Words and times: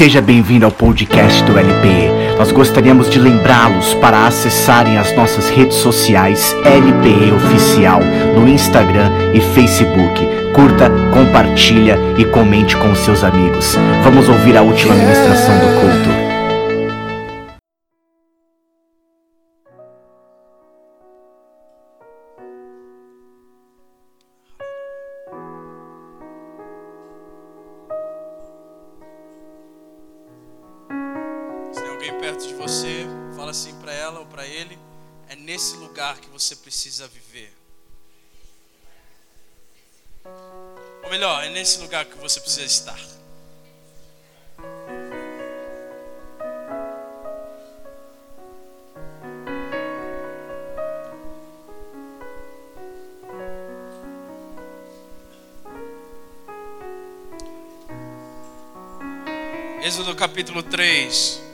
Seja 0.00 0.22
bem-vindo 0.22 0.64
ao 0.64 0.72
podcast 0.72 1.42
do 1.42 1.58
LPE. 1.58 2.38
Nós 2.38 2.50
gostaríamos 2.50 3.10
de 3.10 3.18
lembrá-los 3.18 3.92
para 3.96 4.26
acessarem 4.26 4.96
as 4.96 5.14
nossas 5.14 5.50
redes 5.50 5.76
sociais 5.76 6.56
LPE 6.64 7.30
Oficial 7.32 8.00
no 8.34 8.48
Instagram 8.48 9.10
e 9.34 9.42
Facebook. 9.42 10.26
Curta, 10.54 10.90
compartilha 11.12 11.98
e 12.16 12.24
comente 12.24 12.78
com 12.78 12.94
seus 12.94 13.22
amigos. 13.22 13.76
Vamos 14.02 14.26
ouvir 14.26 14.56
a 14.56 14.62
última 14.62 14.94
ministração 14.94 15.54
do 15.58 15.80
culto. 15.80 16.19
Você 36.40 36.56
precisa 36.56 37.06
viver. 37.06 37.52
Ou 41.04 41.10
melhor, 41.10 41.44
é 41.44 41.50
nesse 41.50 41.78
lugar 41.80 42.06
que 42.06 42.16
você 42.16 42.40
precisa 42.40 42.64
estar. 42.64 42.98
Êxodo 59.82 60.14
capítulo 60.16 60.62
3. 60.62 61.49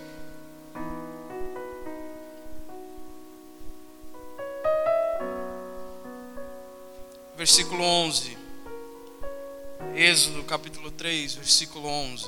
Versículo 7.46 7.84
11. 7.84 8.36
Êxodo 9.94 10.42
capítulo 10.42 10.90
3, 10.90 11.36
versículo 11.36 11.86
11. 11.86 12.26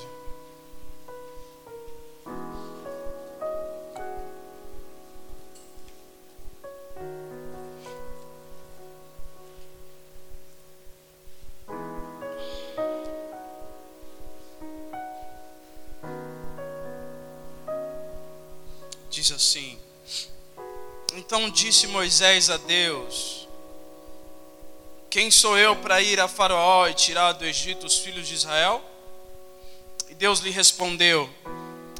Diz 19.11 19.33
assim: 19.33 19.77
Então 21.17 21.51
disse 21.51 21.89
Moisés 21.89 22.51
a 22.51 22.57
Deus: 22.57 23.38
Quem 25.11 25.31
sou 25.31 25.57
eu 25.57 25.75
para 25.75 26.03
ir 26.03 26.21
a 26.21 26.29
Faraó 26.29 26.87
e 26.87 26.93
tirar 26.93 27.33
do 27.33 27.47
Egito 27.47 27.87
os 27.87 27.97
filhos 27.99 28.29
de 28.29 28.35
Israel? 28.35 28.85
E 30.11 30.15
Deus 30.15 30.41
lhe 30.41 30.51
respondeu: 30.51 31.31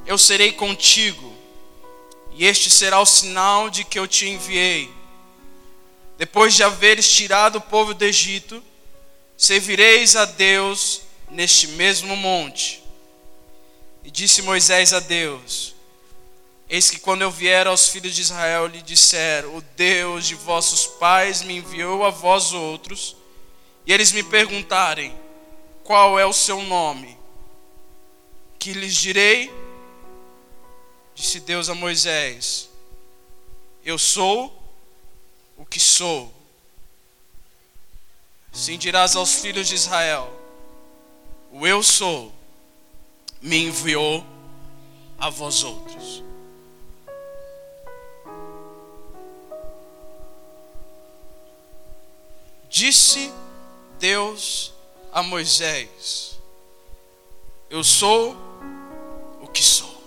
Eu 0.07 0.19
serei 0.19 0.53
contigo, 0.53 1.35
e 2.33 2.45
este 2.45 2.69
será 2.69 3.01
o 3.01 3.07
sinal 3.07 3.71
de 3.71 3.83
que 3.83 3.99
eu 3.99 4.07
te 4.07 4.29
enviei. 4.29 4.93
Depois 6.19 6.55
de 6.55 6.63
haveres 6.63 7.11
tirado 7.11 7.57
o 7.57 7.61
povo 7.63 7.95
do 7.95 8.05
Egito, 8.05 8.63
servireis 9.39 10.15
a 10.15 10.27
Deus 10.27 11.03
neste 11.31 11.69
mesmo 11.69 12.15
monte. 12.15 12.83
E 14.05 14.11
disse 14.11 14.43
Moisés 14.43 14.93
a 14.93 15.01
Deus: 15.01 15.75
Eis 16.69 16.91
que 16.91 16.99
quando 16.99 17.23
eu 17.23 17.31
vier 17.31 17.67
aos 17.67 17.89
filhos 17.89 18.15
de 18.15 18.21
Israel, 18.21 18.67
lhe 18.67 18.83
disser: 18.83 19.47
O 19.47 19.63
Deus 19.75 20.27
de 20.27 20.35
vossos 20.35 20.87
pais 20.87 21.43
me 21.43 21.57
enviou 21.57 22.05
a 22.05 22.11
vós 22.11 22.53
outros, 22.53 23.17
e 23.87 23.93
eles 23.93 24.13
me 24.13 24.23
perguntarem: 24.23 25.19
Qual 25.83 26.19
é 26.19 26.27
o 26.27 26.33
seu 26.33 26.61
nome? 26.63 27.17
Que 28.59 28.75
lhes 28.75 28.95
direi? 28.95 29.51
Disse 31.15 31.41
Deus 31.41 31.71
a 31.71 31.75
Moisés: 31.75 32.69
Eu 33.83 33.99
sou 33.99 34.63
o 35.57 35.65
que 35.65 35.81
sou. 35.81 36.35
Sim 38.53 38.77
dirás 38.77 39.17
aos 39.17 39.37
filhos 39.37 39.69
de 39.69 39.75
Israel: 39.75 40.31
O 41.51 41.67
eu 41.67 41.83
sou 41.83 42.31
me 43.41 43.57
enviou 43.57 44.23
a 45.19 45.31
vós 45.31 45.63
outros. 45.63 46.28
Disse 52.79 53.35
Deus 53.99 54.73
a 55.13 55.21
Moisés: 55.21 56.39
Eu 57.69 57.83
sou 57.83 58.37
o 59.41 59.49
que 59.49 59.65
sou. 59.65 60.01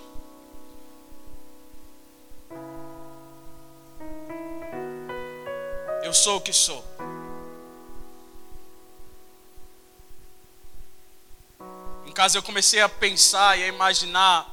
Eu 6.02 6.14
sou 6.14 6.38
o 6.38 6.42
que 6.42 6.54
sou. 6.54 6.82
Em 12.06 12.14
casa 12.14 12.38
eu 12.38 12.42
comecei 12.42 12.80
a 12.80 12.88
pensar 12.88 13.60
e 13.60 13.66
a 13.66 13.68
imaginar 13.68 14.50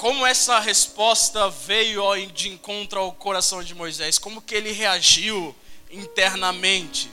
como 0.00 0.26
essa 0.26 0.58
resposta 0.58 1.50
veio 1.50 2.02
de 2.28 2.48
encontro 2.48 2.98
ao 2.98 3.12
coração 3.12 3.62
de 3.62 3.74
Moisés, 3.74 4.18
como 4.18 4.40
que 4.40 4.54
ele 4.54 4.72
reagiu 4.72 5.54
internamente. 5.90 7.12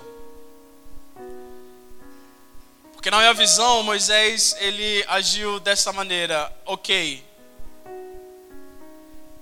Porque 2.94 3.12
na 3.12 3.18
minha 3.18 3.34
visão, 3.34 3.84
Moisés, 3.84 4.56
ele 4.62 5.04
agiu 5.10 5.60
dessa 5.60 5.92
maneira, 5.92 6.50
ok, 6.66 7.22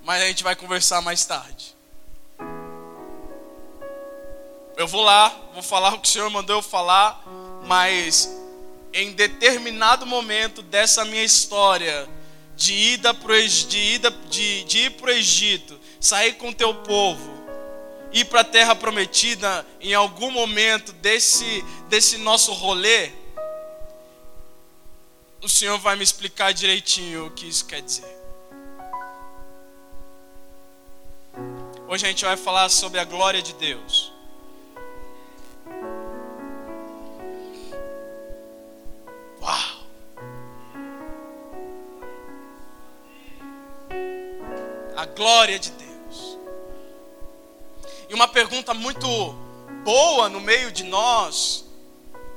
mas 0.03 0.23
a 0.23 0.25
gente 0.25 0.43
vai 0.43 0.55
conversar 0.55 0.99
mais 1.01 1.23
tarde. 1.23 1.75
Eu 4.75 4.87
vou 4.87 5.03
lá, 5.03 5.29
vou 5.53 5.61
falar 5.61 5.93
o 5.93 5.99
que 5.99 6.07
o 6.07 6.11
Senhor 6.11 6.31
mandou 6.31 6.55
eu 6.55 6.63
falar, 6.63 7.23
mas 7.67 8.27
em 8.91 9.11
determinado 9.11 10.03
momento 10.03 10.63
dessa 10.63 11.05
minha 11.05 11.23
história, 11.23 12.09
de 12.55 12.73
ida 12.73 13.13
pro, 13.13 13.33
de, 13.47 13.77
ida, 13.77 14.11
de, 14.29 14.63
de 14.63 14.77
ir 14.79 14.91
para 14.91 15.07
o 15.07 15.13
Egito, 15.13 15.79
sair 15.99 16.33
com 16.33 16.53
teu 16.53 16.73
povo, 16.73 17.31
ir 18.11 18.25
para 18.25 18.41
a 18.41 18.45
terra 18.45 18.75
prometida, 18.75 19.65
em 19.81 19.93
algum 19.93 20.31
momento 20.31 20.93
desse, 20.93 21.63
desse 21.89 22.17
nosso 22.17 22.53
rolê, 22.53 23.11
o 25.41 25.49
Senhor 25.49 25.77
vai 25.77 25.95
me 25.95 26.03
explicar 26.03 26.53
direitinho 26.53 27.27
o 27.27 27.31
que 27.31 27.47
isso 27.47 27.65
quer 27.65 27.81
dizer. 27.81 28.15
Hoje 31.87 32.05
a 32.05 32.09
gente 32.09 32.25
vai 32.25 32.35
falar 32.35 32.67
sobre 32.69 32.99
a 32.99 33.03
glória 33.03 33.41
de 33.41 33.53
Deus. 33.53 34.11
Uau! 39.39 39.74
A 44.95 45.05
glória 45.05 45.59
de 45.59 45.71
Deus. 45.71 46.37
E 48.09 48.13
uma 48.13 48.27
pergunta 48.27 48.73
muito 48.73 49.07
boa 49.83 50.29
no 50.29 50.39
meio 50.39 50.71
de 50.71 50.83
nós, 50.83 51.65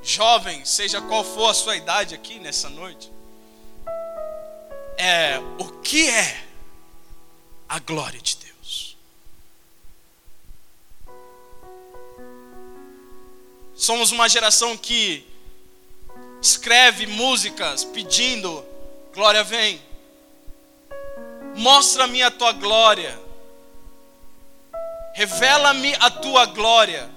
jovens, 0.03 0.69
seja 0.69 1.01
qual 1.01 1.25
for 1.25 1.51
a 1.51 1.55
sua 1.55 1.77
idade 1.77 2.15
aqui 2.15 2.39
nessa 2.39 2.69
noite, 2.69 3.13
é: 4.97 5.39
o 5.59 5.81
que 5.81 6.09
é 6.09 6.45
a 7.69 7.79
glória 7.79 8.21
de 8.21 8.37
Deus? 8.37 8.97
Somos 13.75 14.11
uma 14.11 14.29
geração 14.29 14.77
que 14.77 15.25
escreve 16.43 17.07
músicas 17.07 17.85
pedindo 17.85 18.65
glória 19.15 19.45
vem. 19.45 19.88
Mostra-me 21.59 22.23
a 22.23 22.31
tua 22.31 22.53
glória. 22.53 23.19
Revela-me 25.13 25.93
a 25.97 26.09
tua 26.09 26.47
glória. 26.47 27.11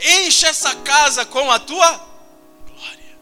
Enche 0.00 0.44
essa 0.44 0.74
casa 0.74 1.24
com 1.24 1.48
a 1.52 1.60
tua 1.60 2.00
glória. 2.66 3.18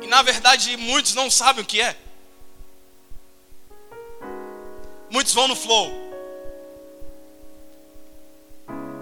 E 0.00 0.06
na 0.06 0.22
verdade, 0.22 0.74
muitos 0.78 1.12
não 1.14 1.30
sabem 1.30 1.62
o 1.62 1.66
que 1.66 1.82
é. 1.82 1.94
Muitos 5.10 5.34
vão 5.34 5.48
no 5.48 5.54
flow. 5.54 5.92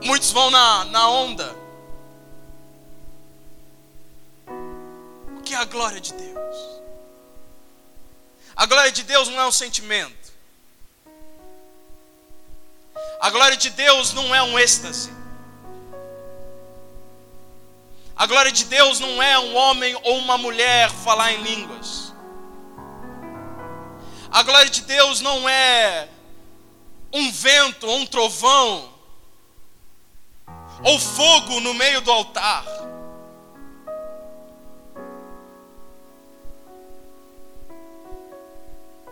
Muitos 0.02 0.32
vão 0.32 0.50
na, 0.50 0.84
na 0.86 1.08
onda. 1.08 1.65
A 5.56 5.64
glória 5.64 6.00
de 6.00 6.12
Deus? 6.12 6.56
A 8.54 8.66
glória 8.66 8.90
de 8.92 9.02
Deus 9.02 9.28
não 9.28 9.40
é 9.40 9.46
um 9.46 9.52
sentimento. 9.52 10.32
A 13.20 13.30
glória 13.30 13.56
de 13.56 13.70
Deus 13.70 14.12
não 14.12 14.34
é 14.34 14.42
um 14.42 14.58
êxtase. 14.58 15.10
A 18.16 18.24
glória 18.26 18.50
de 18.50 18.64
Deus 18.64 18.98
não 18.98 19.22
é 19.22 19.38
um 19.38 19.54
homem 19.54 19.94
ou 20.02 20.18
uma 20.18 20.38
mulher 20.38 20.90
falar 20.90 21.32
em 21.32 21.42
línguas. 21.42 22.14
A 24.30 24.42
glória 24.42 24.70
de 24.70 24.82
Deus 24.82 25.20
não 25.20 25.48
é 25.48 26.08
um 27.12 27.30
vento 27.30 27.86
ou 27.86 27.98
um 27.98 28.06
trovão 28.06 28.92
ou 30.82 30.98
fogo 30.98 31.60
no 31.60 31.74
meio 31.74 32.00
do 32.00 32.10
altar. 32.10 32.64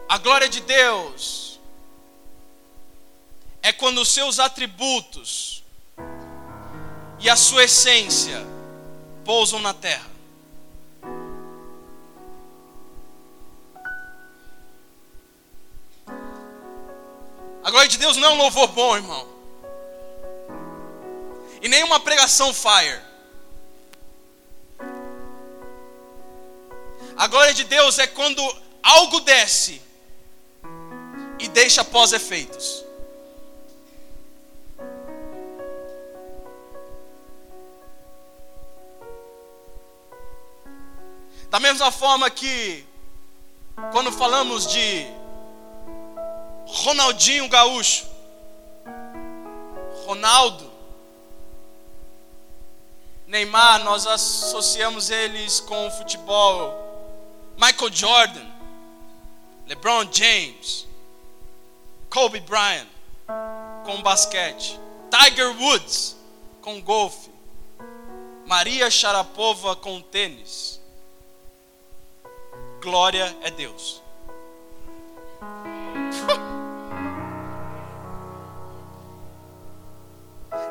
A 0.09 0.19
glória 0.19 0.49
de 0.49 0.61
Deus 0.61 1.59
é 3.63 3.73
quando 3.73 4.01
os 4.01 4.09
seus 4.09 4.39
atributos 4.39 5.65
e 7.19 7.31
a 7.31 7.37
sua 7.37 7.65
essência 7.65 8.47
pousam 9.25 9.59
na 9.59 9.73
terra. 9.73 10.15
A 17.63 17.71
glória 17.71 17.89
de 17.89 17.97
Deus 17.97 18.19
não 18.19 18.29
é 18.29 18.33
um 18.33 18.37
louvor 18.37 18.69
bom, 18.69 18.95
irmão. 18.95 19.27
E 21.63 21.69
nem 21.69 21.83
uma 21.83 21.99
pregação 21.99 22.53
fire. 22.53 23.01
A 27.17 27.27
glória 27.27 27.55
de 27.55 27.65
Deus 27.65 27.99
é 27.99 28.07
quando 28.07 28.43
algo 28.83 29.21
desce 29.21 29.81
e 31.45 31.49
deixa 31.49 31.85
pós-efeitos. 31.85 32.83
Da 41.51 41.61
mesma 41.61 41.93
forma 41.93 42.31
que, 42.31 42.83
quando 43.93 44.11
falamos 44.11 44.67
de 44.67 45.07
Ronaldinho 46.67 47.47
Gaúcho, 47.51 48.07
Ronaldo, 50.07 50.73
Neymar, 53.27 53.85
nós 53.85 54.07
associamos 54.07 55.11
eles 55.11 55.61
com 55.61 55.89
o 55.89 55.91
futebol. 55.91 56.83
Michael 57.59 57.93
Jordan, 57.93 58.47
LeBron 59.67 60.09
James, 60.11 60.87
Kobe 62.15 62.39
Bryant 62.39 62.87
com 63.85 64.01
basquete, 64.01 64.79
Tiger 65.11 65.51
Woods 65.61 66.17
com 66.63 66.81
golfe, 66.81 67.29
Maria 68.47 68.89
Sharapova 68.89 69.75
com 69.75 70.01
tênis 70.01 70.81
glória 72.81 73.37
é 73.43 73.51
Deus. 73.51 74.01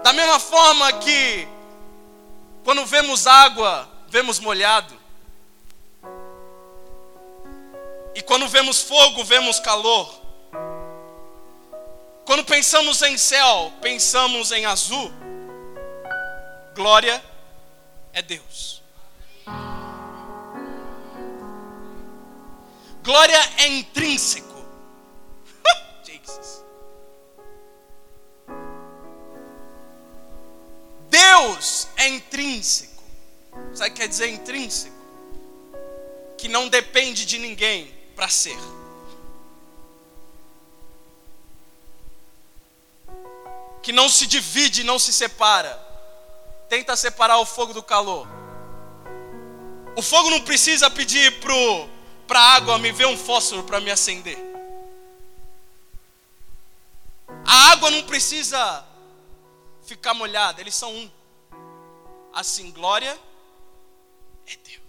Da 0.02 0.12
mesma 0.12 0.40
forma 0.40 0.94
que 0.94 1.48
quando 2.64 2.86
vemos 2.86 3.26
água, 3.26 3.90
vemos 4.10 4.38
molhado. 4.40 4.94
E 8.14 8.22
quando 8.22 8.48
vemos 8.50 8.82
fogo, 8.82 9.24
vemos 9.24 9.62
calor. 9.62 10.23
Quando 12.26 12.46
pensamos 12.46 13.02
em 13.02 13.18
céu, 13.18 13.72
pensamos 13.82 14.52
em 14.52 14.66
azul. 14.66 15.12
Glória 16.74 17.24
é 18.14 18.22
Deus. 18.22 18.82
Glória 23.04 23.38
é 23.58 23.68
intrínseco. 23.68 24.66
Jesus. 26.04 26.64
Deus 31.10 31.88
é 31.98 32.08
intrínseco. 32.08 33.04
Sabe 33.74 33.90
o 33.90 33.94
que 33.94 34.02
quer 34.02 34.08
dizer 34.08 34.30
intrínseco? 34.30 34.96
Que 36.38 36.48
não 36.48 36.70
depende 36.70 37.26
de 37.26 37.38
ninguém 37.38 37.94
para 38.16 38.30
ser. 38.30 38.58
Que 43.84 43.92
não 43.92 44.10
se 44.10 44.26
divide, 44.26 44.84
não 44.84 44.98
se 44.98 45.14
separa. 45.14 45.80
Tenta 46.68 46.96
separar 46.96 47.38
o 47.38 47.46
fogo 47.46 47.74
do 47.74 47.84
calor. 47.84 48.28
O 49.96 50.02
fogo 50.02 50.32
não 50.32 50.42
precisa 50.42 50.90
pedir 50.90 51.40
pro 51.40 51.90
para 52.26 52.40
a 52.40 52.54
água 52.54 52.78
me 52.80 52.92
ver 52.92 53.06
um 53.06 53.18
fósforo 53.18 53.64
para 53.64 53.80
me 53.80 53.92
acender. 53.92 54.38
A 57.46 57.72
água 57.72 57.92
não 57.92 58.04
precisa 58.04 58.84
ficar 59.86 60.14
molhada, 60.14 60.62
eles 60.62 60.74
são 60.74 60.92
um. 60.92 61.12
Assim, 62.34 62.72
glória 62.72 63.20
é 64.48 64.56
Deus. 64.56 64.83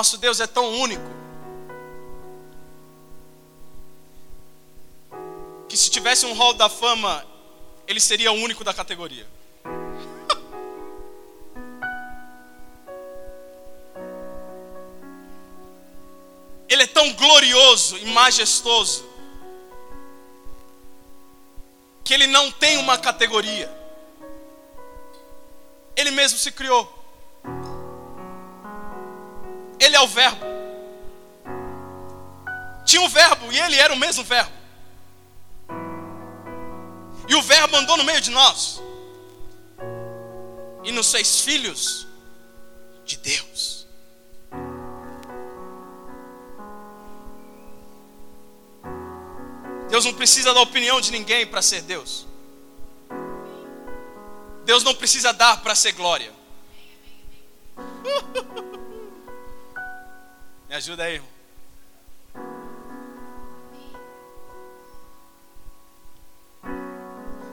Nosso 0.00 0.16
Deus 0.16 0.40
é 0.40 0.46
tão 0.46 0.80
único 0.80 1.04
que 5.68 5.76
se 5.76 5.90
tivesse 5.90 6.24
um 6.24 6.32
hall 6.32 6.54
da 6.54 6.70
fama 6.70 7.22
ele 7.86 8.00
seria 8.00 8.32
o 8.32 8.36
único 8.36 8.64
da 8.64 8.72
categoria. 8.72 9.28
Ele 16.66 16.84
é 16.84 16.86
tão 16.86 17.12
glorioso 17.12 17.98
e 17.98 18.06
majestoso 18.06 19.04
que 22.02 22.14
ele 22.14 22.26
não 22.26 22.50
tem 22.50 22.78
uma 22.78 22.96
categoria. 22.96 23.70
Ele 25.94 26.10
mesmo 26.10 26.38
se 26.38 26.50
criou. 26.52 26.99
É 30.00 30.02
o 30.02 30.08
Verbo. 30.08 30.46
Tinha 32.84 33.02
o 33.02 33.08
Verbo 33.08 33.52
e 33.52 33.60
ele 33.60 33.76
era 33.76 33.92
o 33.92 33.96
mesmo 33.96 34.24
Verbo. 34.24 34.52
E 37.28 37.34
o 37.34 37.42
Verbo 37.42 37.76
andou 37.76 37.96
no 37.96 38.04
meio 38.04 38.20
de 38.20 38.30
nós. 38.30 38.80
E 40.82 40.90
nos 40.90 41.12
fez 41.12 41.40
filhos 41.42 42.06
de 43.04 43.16
Deus. 43.18 43.86
Deus 49.88 50.04
não 50.04 50.14
precisa 50.14 50.54
da 50.54 50.60
opinião 50.60 51.00
de 51.00 51.10
ninguém 51.10 51.46
para 51.46 51.60
ser 51.60 51.82
Deus. 51.82 52.26
Deus 54.64 54.82
não 54.82 54.94
precisa 54.94 55.32
dar 55.32 55.60
para 55.62 55.74
ser 55.74 55.92
glória. 55.92 56.32
Me 60.70 60.76
ajuda 60.76 61.02
aí, 61.02 61.14
irmão. 61.14 61.28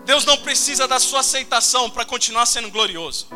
Deus 0.05 0.23
não 0.23 0.37
precisa 0.37 0.87
da 0.87 0.99
sua 0.99 1.21
aceitação 1.21 1.89
para 1.89 2.05
continuar 2.05 2.45
sendo 2.45 2.69
glorioso. 2.69 3.27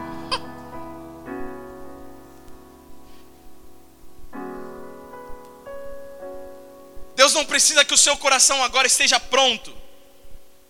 Deus 7.16 7.34
não 7.34 7.44
precisa 7.44 7.84
que 7.84 7.96
o 7.96 7.98
seu 7.98 8.16
coração 8.18 8.64
agora 8.64 8.86
esteja 8.86 9.20
pronto 9.20 9.76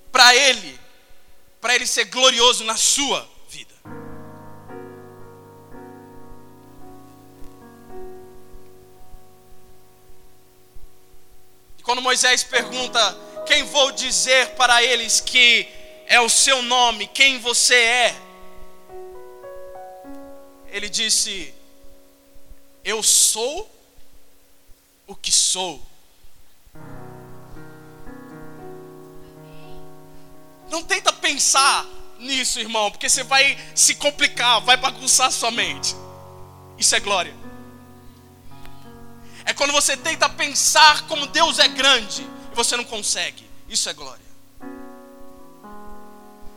para 0.10 0.34
Ele, 0.34 0.80
para 1.60 1.76
Ele 1.76 1.86
ser 1.86 2.06
glorioso 2.06 2.64
na 2.64 2.78
sua 2.78 3.28
quando 11.92 12.02
Moisés 12.02 12.42
pergunta: 12.42 13.18
Quem 13.46 13.64
vou 13.66 13.92
dizer 13.92 14.52
para 14.52 14.82
eles 14.82 15.20
que 15.20 15.68
é 16.08 16.22
o 16.22 16.30
seu 16.30 16.62
nome, 16.62 17.06
quem 17.08 17.38
você 17.38 17.76
é. 17.76 18.16
Ele 20.70 20.88
disse: 20.88 21.54
Eu 22.82 23.04
sou 23.04 23.70
o 25.06 25.14
que 25.14 25.34
sou. 25.34 25.86
Não 30.70 30.82
tenta 30.82 31.12
pensar 31.12 31.86
nisso, 32.20 32.58
irmão, 32.58 32.90
porque 32.90 33.10
você 33.10 33.22
vai 33.22 33.60
se 33.76 33.96
complicar, 33.96 34.62
vai 34.62 34.78
bagunçar 34.78 35.30
sua 35.30 35.52
mente. 35.52 35.94
Isso 36.78 36.96
é 36.96 37.02
glória. 37.02 37.41
É 39.46 39.54
quando 39.54 39.72
você 39.72 39.98
tenta 39.98 40.30
pensar 40.30 41.08
como 41.08 41.28
Deus 41.28 41.60
é 41.60 41.68
grande 41.68 42.22
e 42.52 42.56
você 42.56 42.76
não 42.78 42.84
consegue. 42.84 43.50
Isso 43.68 43.90
é 43.90 43.94
glória. 43.94 44.32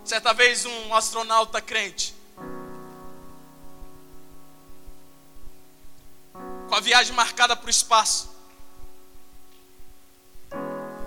Certa 0.05 0.35
vez 0.35 0.67
um 0.67 0.95
astronauta 0.95 1.61
crente 1.61 2.15
com 6.69 6.75
a 6.75 6.81
viagem 6.81 7.15
marcada 7.15 7.55
para 7.55 7.67
o 7.67 7.71
espaço. 7.71 8.31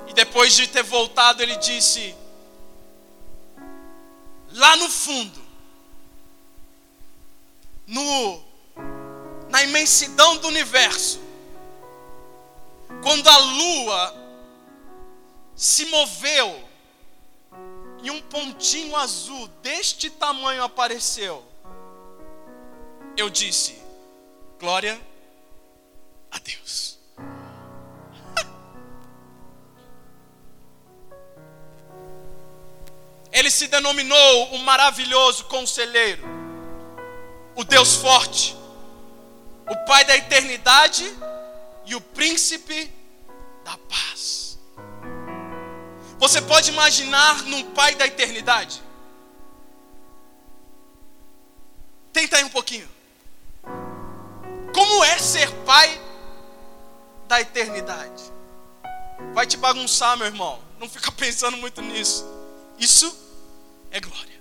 E 0.07 0.13
depois 0.13 0.55
de 0.55 0.67
ter 0.67 0.84
voltado, 0.84 1.43
ele 1.43 1.57
disse: 1.57 2.15
lá 4.53 4.75
no 4.77 4.89
fundo, 4.89 5.41
no, 7.86 8.41
na 9.50 9.63
imensidão 9.63 10.38
do 10.38 10.48
universo, 10.48 11.19
quando 13.01 13.27
a 13.27 13.38
lua 13.38 14.15
se 15.56 15.86
moveu 15.86 16.63
e 18.01 18.12
um 18.12 18.22
pontinho 18.22 18.96
azul 18.96 19.48
deste 19.62 20.10
tamanho 20.10 20.63
apareceu, 20.63 21.44
eu 23.15 23.29
disse: 23.29 23.82
Glória 24.60 25.00
a 26.32 26.39
Deus. 26.39 26.98
Ele 33.32 33.50
se 33.51 33.67
denominou 33.67 34.53
o 34.53 34.60
maravilhoso 34.60 35.46
conselheiro, 35.46 36.24
o 37.56 37.63
Deus 37.63 37.96
forte, 37.96 38.56
o 39.67 39.75
Pai 39.86 40.06
da 40.06 40.15
eternidade 40.15 41.03
e 41.88 41.96
o 41.96 42.01
príncipe 42.01 42.91
da 43.63 43.77
paz. 43.77 44.60
Você 46.20 46.41
pode 46.41 46.70
imaginar 46.70 47.44
num 47.44 47.72
Pai 47.72 47.96
da 47.96 48.06
eternidade? 48.06 48.84
Tenta 52.12 52.38
aí 52.38 52.44
um 52.44 52.50
pouquinho. 52.50 52.89
Como 54.74 55.03
é 55.03 55.17
ser 55.17 55.51
pai 55.65 56.01
da 57.27 57.39
eternidade? 57.41 58.24
Vai 59.34 59.46
te 59.46 59.58
bagunçar, 59.58 60.17
meu 60.17 60.27
irmão. 60.27 60.60
Não 60.79 60.89
fica 60.89 61.12
pensando 61.13 61.58
muito 61.58 61.82
nisso. 61.82 62.25
Isso 62.77 63.15
é 63.91 64.00
glória. 64.00 64.37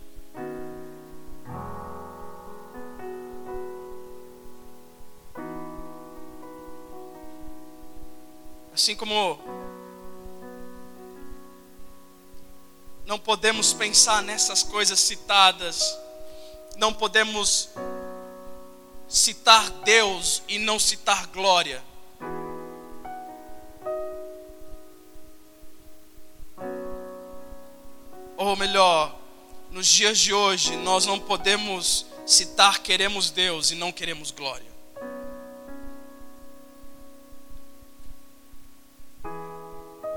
Assim 8.77 8.95
como 8.95 9.41
não 13.07 13.19
podemos 13.19 13.73
pensar 13.73 14.23
nessas 14.23 14.63
coisas 14.63 15.01
citadas, 15.01 15.99
não 16.77 16.93
podemos 16.93 17.71
citar 19.09 19.71
Deus 19.83 20.43
e 20.47 20.59
não 20.59 20.79
citar 20.79 21.27
glória. 21.29 21.83
Ou 28.37 28.55
melhor, 28.57 29.19
nos 29.71 29.87
dias 29.87 30.19
de 30.19 30.35
hoje, 30.35 30.77
nós 30.77 31.07
não 31.07 31.19
podemos 31.19 32.05
citar 32.27 32.81
queremos 32.81 33.31
Deus 33.31 33.71
e 33.71 33.75
não 33.75 33.91
queremos 33.91 34.31
glória. 34.31 34.76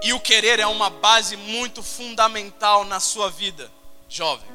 E 0.02 0.14
o 0.14 0.20
querer 0.20 0.60
é 0.60 0.68
uma 0.68 0.90
base 0.90 1.36
muito 1.36 1.84
fundamental 1.84 2.86
na 2.86 3.00
sua 3.00 3.30
vida, 3.30 3.72
jovem. 4.08 4.48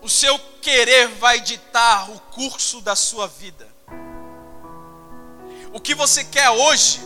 O 0.00 0.08
seu 0.08 0.38
querer 0.60 1.08
vai 1.08 1.40
ditar 1.40 2.10
o 2.10 2.18
curso 2.20 2.80
da 2.80 2.96
sua 2.96 3.26
vida. 3.26 3.68
O 5.72 5.80
que 5.80 5.94
você 5.94 6.24
quer 6.24 6.50
hoje 6.50 7.00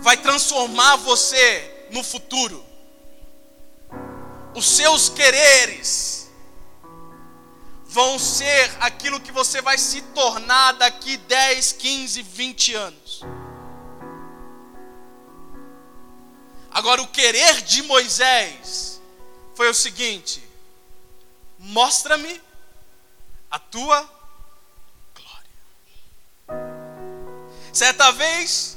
vai 0.00 0.16
transformar 0.16 0.96
você 0.96 1.88
no 1.90 2.02
futuro 2.02 2.70
os 4.54 4.66
seus 4.66 5.08
quereres 5.08 6.28
vão 7.86 8.18
ser 8.18 8.70
aquilo 8.80 9.20
que 9.20 9.32
você 9.32 9.60
vai 9.60 9.78
se 9.78 10.00
tornar 10.02 10.72
daqui 10.72 11.16
10, 11.16 11.72
15, 11.72 12.22
20 12.22 12.74
anos. 12.74 13.09
Agora, 16.70 17.02
o 17.02 17.08
querer 17.08 17.62
de 17.62 17.82
Moisés 17.82 19.00
foi 19.54 19.68
o 19.68 19.74
seguinte: 19.74 20.42
mostra-me 21.58 22.40
a 23.50 23.58
tua 23.58 24.08
glória. 25.14 25.50
Certa 27.72 28.12
vez, 28.12 28.76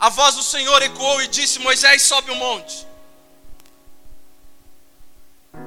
a 0.00 0.08
voz 0.08 0.34
do 0.36 0.42
Senhor 0.42 0.80
ecoou 0.82 1.22
e 1.22 1.28
disse: 1.28 1.58
Moisés, 1.58 2.02
sobe 2.02 2.30
o 2.30 2.36
monte. 2.36 2.86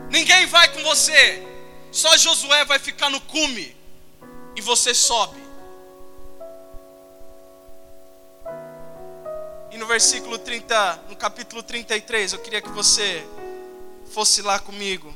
Ninguém 0.10 0.46
vai 0.48 0.68
com 0.74 0.82
você. 0.84 1.48
Só 1.92 2.16
Josué 2.18 2.64
vai 2.66 2.80
ficar 2.80 3.10
no 3.10 3.20
cume 3.22 3.76
e 4.56 4.62
você 4.62 4.94
sobe. 4.94 5.41
Versículo 9.92 10.40
30, 10.40 11.04
no 11.10 11.18
capítulo 11.18 11.62
33, 11.62 12.32
eu 12.32 12.40
queria 12.40 12.62
que 12.62 12.70
você 12.70 13.28
fosse 14.14 14.42
lá 14.42 14.58
comigo. 14.58 15.14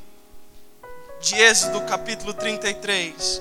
De 1.18 1.34
Êxodo, 1.34 1.80
capítulo 1.86 2.34
33. 2.34 3.40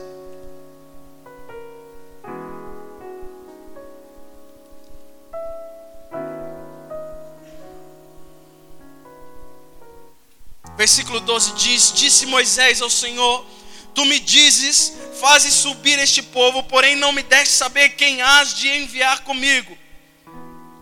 Versículo 10.77 11.19
12 11.19 11.53
diz: 11.55 11.91
Disse 11.91 12.25
Moisés 12.25 12.81
ao 12.81 12.89
Senhor: 12.89 13.45
Tu 13.93 14.05
me 14.05 14.21
dizes, 14.21 14.93
fazes 15.19 15.53
subir 15.53 15.99
este 15.99 16.23
povo, 16.23 16.63
porém 16.63 16.95
não 16.95 17.11
me 17.11 17.23
deste 17.23 17.55
saber 17.55 17.89
quem 17.89 18.21
has 18.21 18.55
de 18.55 18.69
enviar 18.69 19.25
comigo. 19.25 19.77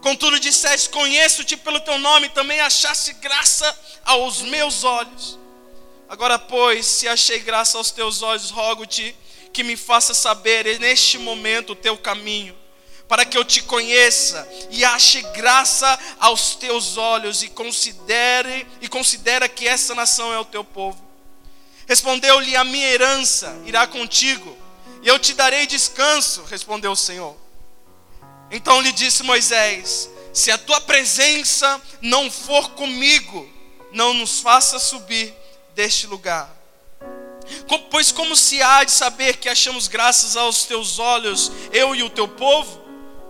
Contudo 0.04 0.38
disseste: 0.38 0.90
Conheço-te 0.90 1.56
pelo 1.56 1.80
teu 1.80 1.98
nome, 1.98 2.28
também 2.28 2.60
achaste 2.60 3.14
graça 3.14 3.80
aos 4.04 4.42
meus 4.42 4.84
olhos. 4.84 5.40
Agora, 6.10 6.38
pois, 6.38 6.86
se 6.86 7.08
achei 7.08 7.40
graça 7.40 7.78
aos 7.78 7.90
teus 7.90 8.22
olhos, 8.22 8.52
rogo-te 8.52 9.16
que 9.54 9.64
me 9.64 9.78
faça 9.78 10.14
saber 10.14 10.78
neste 10.78 11.18
momento 11.18 11.72
o 11.72 11.76
teu 11.76 11.98
caminho 11.98 12.56
para 13.08 13.26
que 13.26 13.38
eu 13.38 13.46
te 13.46 13.62
conheça 13.62 14.48
e 14.72 14.84
ache 14.84 15.22
graça 15.34 16.00
aos 16.20 16.56
teus 16.56 16.98
olhos 16.98 17.42
e 17.44 17.50
considere 17.50 18.68
e 18.82 18.90
considera 18.90 19.48
que 19.48 19.68
essa 19.68 19.96
nação 19.96 20.34
é 20.34 20.40
o 20.40 20.46
teu 20.46 20.66
povo. 20.66 21.02
Respondeu-lhe: 21.88 22.58
A 22.58 22.66
minha 22.66 22.90
herança 22.90 23.56
irá 23.66 23.88
contigo, 23.88 24.58
e 25.02 25.08
eu 25.08 25.18
te 25.18 25.34
darei 25.34 25.66
descanso, 25.66 26.44
respondeu 26.44 26.92
o 26.92 26.98
Senhor. 26.98 27.43
Então 28.54 28.80
lhe 28.80 28.94
disse 28.94 29.24
Moisés: 29.24 30.10
Se 30.32 30.50
a 30.50 30.58
tua 30.58 30.80
presença 30.80 31.82
não 32.02 32.32
for 32.32 32.70
comigo, 32.72 33.50
não 33.92 34.14
nos 34.14 34.40
faça 34.40 34.80
subir 34.80 35.34
deste 35.76 36.08
lugar. 36.08 36.50
Pois 37.92 38.12
como 38.12 38.36
se 38.36 38.62
há 38.62 38.86
de 38.86 38.92
saber 38.92 39.36
que 39.36 39.50
achamos 39.50 39.90
graças 39.90 40.38
aos 40.38 40.64
teus 40.64 40.98
olhos, 40.98 41.52
eu 41.74 41.94
e 41.94 42.02
o 42.02 42.10
teu 42.10 42.28
povo? 42.28 42.84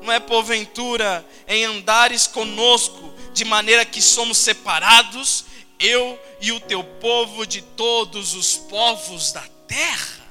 não 0.03 0.12
é 0.12 0.20
porventura 0.20 1.25
em 1.48 1.63
andares 1.65 2.27
conosco, 2.27 3.13
de 3.34 3.46
maneira 3.46 3.86
que 3.86 4.01
somos 4.01 4.38
separados, 4.38 5.46
eu 5.80 6.20
e 6.39 6.51
o 6.51 6.60
teu 6.60 6.84
povo 6.84 7.48
de 7.48 7.62
todos 7.62 8.36
os 8.36 8.56
povos 8.56 9.32
da 9.32 9.44
terra? 9.65 10.24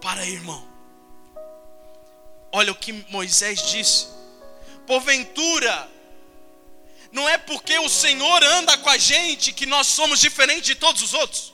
Para 0.00 0.26
irmão, 0.26 0.66
olha 2.52 2.70
o 2.70 2.76
que 2.76 2.92
Moisés 3.08 3.62
disse: 3.70 4.06
porventura, 4.86 5.90
não 7.10 7.28
é 7.28 7.38
porque 7.38 7.78
o 7.78 7.88
Senhor 7.88 8.44
anda 8.44 8.76
com 8.78 8.90
a 8.90 8.98
gente 8.98 9.52
que 9.52 9.66
nós 9.66 9.86
somos 9.86 10.20
diferentes 10.20 10.66
de 10.66 10.74
todos 10.74 11.02
os 11.02 11.14
outros. 11.14 11.52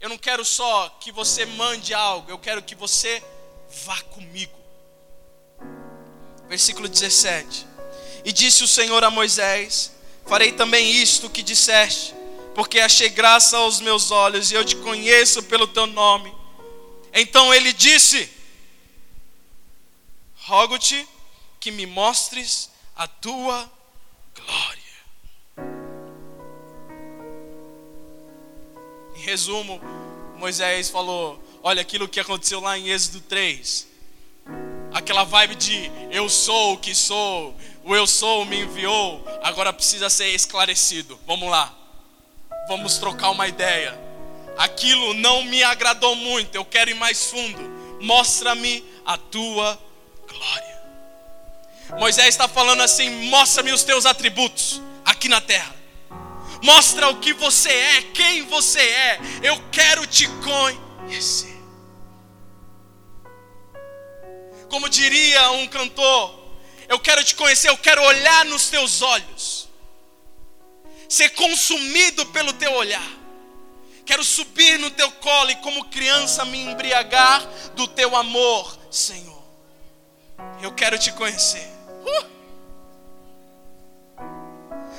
Eu 0.00 0.08
não 0.08 0.16
quero 0.16 0.44
só 0.44 0.88
que 1.00 1.12
você 1.12 1.44
mande 1.44 1.92
algo, 1.92 2.30
eu 2.30 2.38
quero 2.38 2.62
que 2.62 2.74
você 2.74 3.22
vá 3.84 4.00
comigo. 4.02 4.58
Versículo 6.48 6.88
17. 6.88 7.66
E 8.24 8.32
disse 8.32 8.64
o 8.64 8.68
Senhor 8.68 9.04
a 9.04 9.10
Moisés: 9.10 9.92
Farei 10.26 10.52
também 10.52 10.90
isto 10.90 11.28
que 11.28 11.42
disseste, 11.42 12.14
porque 12.54 12.80
achei 12.80 13.08
graça 13.08 13.58
aos 13.58 13.80
meus 13.80 14.10
olhos 14.10 14.50
e 14.50 14.54
eu 14.54 14.64
te 14.64 14.76
conheço 14.76 15.42
pelo 15.42 15.66
teu 15.66 15.86
nome. 15.86 16.34
Então 17.12 17.52
ele 17.52 17.72
disse: 17.72 18.30
Rogo-te 20.50 21.08
que 21.60 21.70
me 21.70 21.86
mostres 21.86 22.72
a 22.96 23.06
tua 23.06 23.70
glória. 24.34 24.82
Em 29.14 29.20
resumo, 29.20 29.80
Moisés 30.36 30.90
falou: 30.90 31.40
Olha 31.62 31.80
aquilo 31.80 32.08
que 32.08 32.18
aconteceu 32.18 32.58
lá 32.58 32.76
em 32.76 32.88
Êxodo 32.88 33.20
3. 33.20 33.86
Aquela 34.92 35.22
vibe 35.22 35.54
de 35.54 35.88
eu 36.10 36.28
sou 36.28 36.72
o 36.72 36.78
que 36.78 36.96
sou, 36.96 37.54
o 37.84 37.94
eu 37.94 38.08
sou 38.08 38.44
me 38.44 38.62
enviou, 38.62 39.24
agora 39.44 39.72
precisa 39.72 40.10
ser 40.10 40.30
esclarecido. 40.30 41.16
Vamos 41.28 41.48
lá, 41.48 41.72
vamos 42.66 42.98
trocar 42.98 43.30
uma 43.30 43.46
ideia. 43.46 43.96
Aquilo 44.58 45.14
não 45.14 45.44
me 45.44 45.62
agradou 45.62 46.16
muito, 46.16 46.56
eu 46.56 46.64
quero 46.64 46.90
ir 46.90 46.94
mais 46.94 47.26
fundo. 47.26 47.62
Mostra-me 48.00 48.84
a 49.06 49.16
tua 49.16 49.74
glória. 49.74 49.89
Moisés 51.98 52.28
está 52.28 52.48
falando 52.48 52.82
assim: 52.82 53.28
mostra-me 53.28 53.72
os 53.72 53.82
teus 53.82 54.06
atributos 54.06 54.80
aqui 55.04 55.28
na 55.28 55.40
terra. 55.40 55.74
Mostra 56.62 57.08
o 57.08 57.18
que 57.18 57.32
você 57.32 57.70
é, 57.70 58.02
quem 58.14 58.42
você 58.46 58.80
é. 58.80 59.20
Eu 59.42 59.62
quero 59.70 60.06
te 60.06 60.28
conhecer. 60.28 61.58
Como 64.68 64.88
diria 64.88 65.50
um 65.52 65.66
cantor, 65.66 66.38
eu 66.88 66.98
quero 66.98 67.24
te 67.24 67.34
conhecer, 67.34 67.68
eu 67.68 67.78
quero 67.78 68.02
olhar 68.02 68.44
nos 68.44 68.68
teus 68.68 69.02
olhos, 69.02 69.68
ser 71.08 71.30
consumido 71.30 72.24
pelo 72.26 72.52
teu 72.52 72.72
olhar. 72.74 73.18
Quero 74.06 74.24
subir 74.24 74.78
no 74.78 74.90
teu 74.90 75.10
colo 75.12 75.50
e, 75.50 75.56
como 75.56 75.84
criança, 75.84 76.44
me 76.44 76.58
embriagar 76.58 77.46
do 77.74 77.86
teu 77.86 78.16
amor, 78.16 78.78
Senhor. 78.90 79.39
Eu 80.62 80.74
quero 80.74 80.98
te 80.98 81.12
conhecer. 81.12 81.68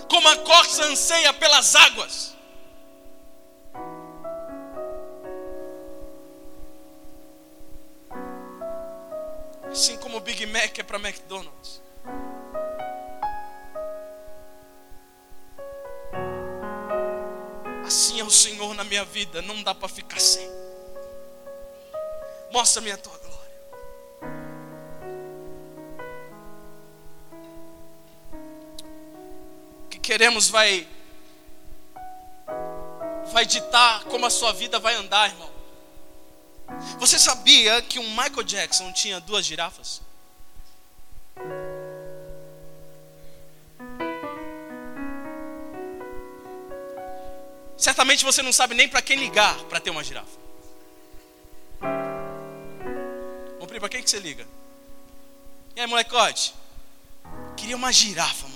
Como 0.09 0.27
a 0.27 0.37
corça 0.37 0.83
anseia 0.83 1.33
pelas 1.33 1.75
águas. 1.75 2.35
Assim 9.71 9.97
como 9.97 10.17
o 10.17 10.19
Big 10.19 10.45
Mac 10.47 10.77
é 10.77 10.83
para 10.83 10.97
McDonald's. 10.97 11.81
Assim 17.85 18.19
é 18.19 18.23
o 18.23 18.29
Senhor 18.29 18.73
na 18.73 18.83
minha 18.83 19.05
vida, 19.05 19.41
não 19.41 19.63
dá 19.63 19.73
para 19.73 19.87
ficar 19.87 20.19
sem. 20.19 20.49
Mostra-me 22.51 22.91
a 22.91 22.97
tua 22.97 23.20
queremos 30.11 30.49
vai 30.49 30.85
vai 33.31 33.45
ditar 33.45 34.03
como 34.03 34.25
a 34.25 34.29
sua 34.29 34.51
vida 34.51 34.77
vai 34.77 34.93
andar, 34.95 35.29
irmão. 35.29 35.49
Você 36.99 37.17
sabia 37.17 37.81
que 37.81 37.97
o 37.97 38.03
Michael 38.03 38.43
Jackson 38.43 38.91
tinha 38.91 39.21
duas 39.21 39.45
girafas? 39.45 40.01
Certamente 47.77 48.25
você 48.25 48.41
não 48.41 48.51
sabe 48.51 48.75
nem 48.75 48.89
para 48.89 49.01
quem 49.01 49.15
ligar 49.15 49.55
para 49.69 49.79
ter 49.79 49.91
uma 49.91 50.03
girafa. 50.03 50.37
Vamos 53.59 53.79
para 53.79 53.87
quem 53.87 54.03
que 54.03 54.09
você 54.09 54.19
liga? 54.19 54.45
E 55.73 55.79
aí, 55.79 55.87
molecote? 55.87 56.53
Queria 57.55 57.77
uma 57.77 57.93
girafa. 57.93 58.50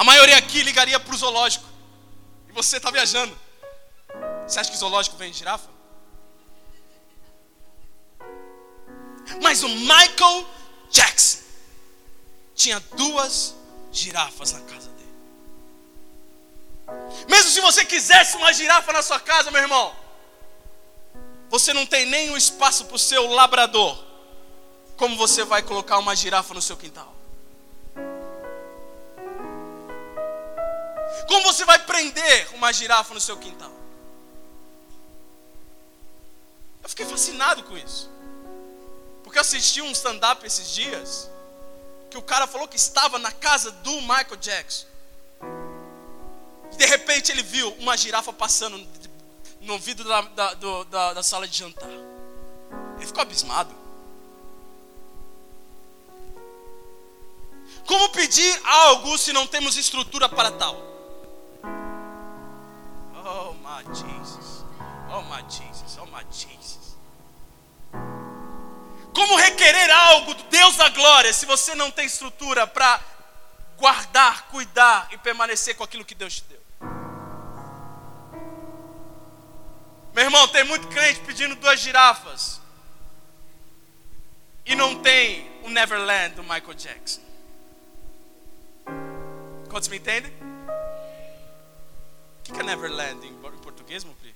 A 0.00 0.04
maioria 0.04 0.38
aqui 0.38 0.62
ligaria 0.62 0.98
para 0.98 1.14
o 1.14 1.18
zoológico. 1.18 1.66
E 2.48 2.52
você 2.52 2.78
está 2.78 2.90
viajando. 2.90 3.38
Você 4.48 4.58
acha 4.58 4.70
que 4.70 4.78
zoológico 4.78 5.14
vem 5.18 5.30
girafa? 5.30 5.68
Mas 9.42 9.62
o 9.62 9.68
Michael 9.68 10.46
Jackson 10.90 11.40
tinha 12.54 12.80
duas 12.96 13.54
girafas 13.92 14.52
na 14.52 14.60
casa 14.60 14.88
dele. 14.88 15.14
Mesmo 17.28 17.50
se 17.50 17.60
você 17.60 17.84
quisesse 17.84 18.38
uma 18.38 18.54
girafa 18.54 18.94
na 18.94 19.02
sua 19.02 19.20
casa, 19.20 19.50
meu 19.50 19.60
irmão, 19.60 19.94
você 21.50 21.74
não 21.74 21.84
tem 21.84 22.06
nem 22.06 22.30
o 22.30 22.38
espaço 22.38 22.86
para 22.86 22.96
o 22.96 22.98
seu 22.98 23.26
labrador. 23.26 24.02
Como 24.96 25.14
você 25.18 25.44
vai 25.44 25.62
colocar 25.62 25.98
uma 25.98 26.16
girafa 26.16 26.54
no 26.54 26.62
seu 26.62 26.78
quintal? 26.78 27.20
Como 31.26 31.42
você 31.42 31.64
vai 31.64 31.78
prender 31.78 32.54
uma 32.54 32.72
girafa 32.72 33.14
no 33.14 33.20
seu 33.20 33.36
quintal? 33.36 33.70
Eu 36.82 36.88
fiquei 36.88 37.06
fascinado 37.06 37.62
com 37.64 37.76
isso. 37.76 38.10
Porque 39.22 39.38
eu 39.38 39.42
assisti 39.42 39.80
um 39.80 39.90
stand-up 39.92 40.44
esses 40.46 40.70
dias. 40.70 41.30
Que 42.10 42.18
o 42.18 42.22
cara 42.22 42.46
falou 42.46 42.66
que 42.66 42.76
estava 42.76 43.18
na 43.18 43.30
casa 43.30 43.70
do 43.70 44.00
Michael 44.00 44.36
Jackson. 44.36 44.86
E 46.72 46.76
de 46.76 46.86
repente 46.86 47.30
ele 47.30 47.42
viu 47.42 47.72
uma 47.74 47.96
girafa 47.96 48.32
passando 48.32 48.84
no 49.60 49.78
vidro 49.78 50.08
da, 50.08 50.20
da, 50.22 50.54
da, 50.54 51.12
da 51.14 51.22
sala 51.22 51.46
de 51.46 51.56
jantar. 51.56 51.90
Ele 52.96 53.06
ficou 53.06 53.22
abismado. 53.22 53.74
Como 57.86 58.08
pedir 58.10 58.60
algo 58.64 59.16
se 59.18 59.32
não 59.32 59.46
temos 59.46 59.76
estrutura 59.76 60.28
para 60.28 60.50
tal? 60.50 60.89
My 63.80 63.94
Jesus. 63.94 64.64
Oh 65.10 65.22
my 65.22 65.42
Jesus. 65.48 65.98
Oh 65.98 66.06
my 66.06 66.24
Jesus. 66.30 66.96
Como 69.14 69.36
requerer 69.36 69.90
algo 69.90 70.34
do 70.34 70.42
Deus 70.44 70.76
da 70.76 70.88
glória 70.90 71.32
se 71.32 71.46
você 71.46 71.74
não 71.74 71.90
tem 71.90 72.06
estrutura 72.06 72.66
para 72.66 73.00
guardar, 73.76 74.48
cuidar 74.48 75.08
e 75.10 75.18
permanecer 75.18 75.74
com 75.76 75.82
aquilo 75.82 76.04
que 76.04 76.14
Deus 76.14 76.36
te 76.36 76.44
deu? 76.44 76.60
Meu 80.12 80.24
irmão, 80.24 80.46
tem 80.48 80.64
muito 80.64 80.86
crente 80.88 81.20
pedindo 81.20 81.54
duas 81.56 81.80
girafas. 81.80 82.60
E 84.66 84.74
não 84.74 85.00
tem 85.02 85.50
o 85.64 85.70
Neverland 85.70 86.34
do 86.34 86.42
Michael 86.42 86.74
Jackson. 86.74 87.22
Quantos 89.68 89.88
me 89.88 89.96
entendem? 89.98 90.32
O 92.38 92.52
que 92.52 92.60
é 92.60 92.62
Neverland 92.62 93.26
em 93.26 93.34
português, 93.90 94.04
meu 94.04 94.14
filho? 94.22 94.34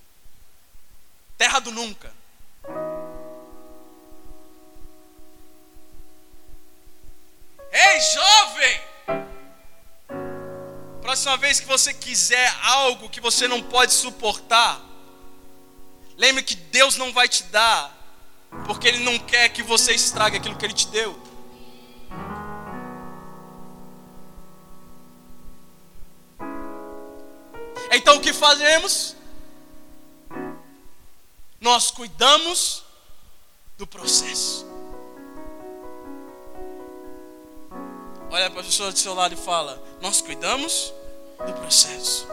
Terra 1.39 1.61
do 1.61 1.71
nunca. 1.71 2.13
Ei, 7.73 8.01
jovem! 8.01 8.81
Próxima 11.01 11.37
vez 11.37 11.61
que 11.61 11.67
você 11.67 11.95
quiser 11.95 12.53
algo 12.63 13.09
que 13.09 13.21
você 13.21 13.47
não 13.47 13.63
pode 13.63 13.93
suportar, 13.93 14.81
lembre 16.17 16.43
que 16.43 16.57
Deus 16.57 16.97
não 16.97 17.13
vai 17.13 17.29
te 17.29 17.45
dar, 17.45 17.95
porque 18.65 18.89
Ele 18.89 19.05
não 19.05 19.19
quer 19.19 19.51
que 19.51 19.63
você 19.63 19.93
estrague 19.93 20.39
aquilo 20.39 20.57
que 20.57 20.65
Ele 20.65 20.73
te 20.73 20.89
deu. 20.89 21.23
Então 27.93 28.17
o 28.17 28.21
que 28.21 28.33
fazemos? 28.33 29.15
Nós 31.65 31.91
cuidamos 31.91 32.85
do 33.79 33.87
processo. 33.87 34.67
Olha 38.31 38.51
para 38.51 38.61
a 38.61 38.65
pessoa 38.65 38.93
do 38.93 38.99
seu 38.99 39.15
lado 39.15 39.33
e 39.33 39.37
fala: 39.39 39.83
Nós 39.99 40.21
cuidamos 40.21 40.93
do 41.39 41.55
processo. 41.55 42.29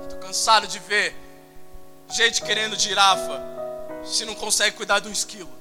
Estou 0.00 0.18
cansado 0.20 0.66
de 0.66 0.78
ver 0.78 1.14
gente 2.08 2.40
querendo 2.40 2.80
girafa 2.80 3.42
se 4.06 4.24
não 4.24 4.34
consegue 4.34 4.74
cuidar 4.74 5.00
de 5.00 5.08
um 5.08 5.12
esquilo. 5.12 5.59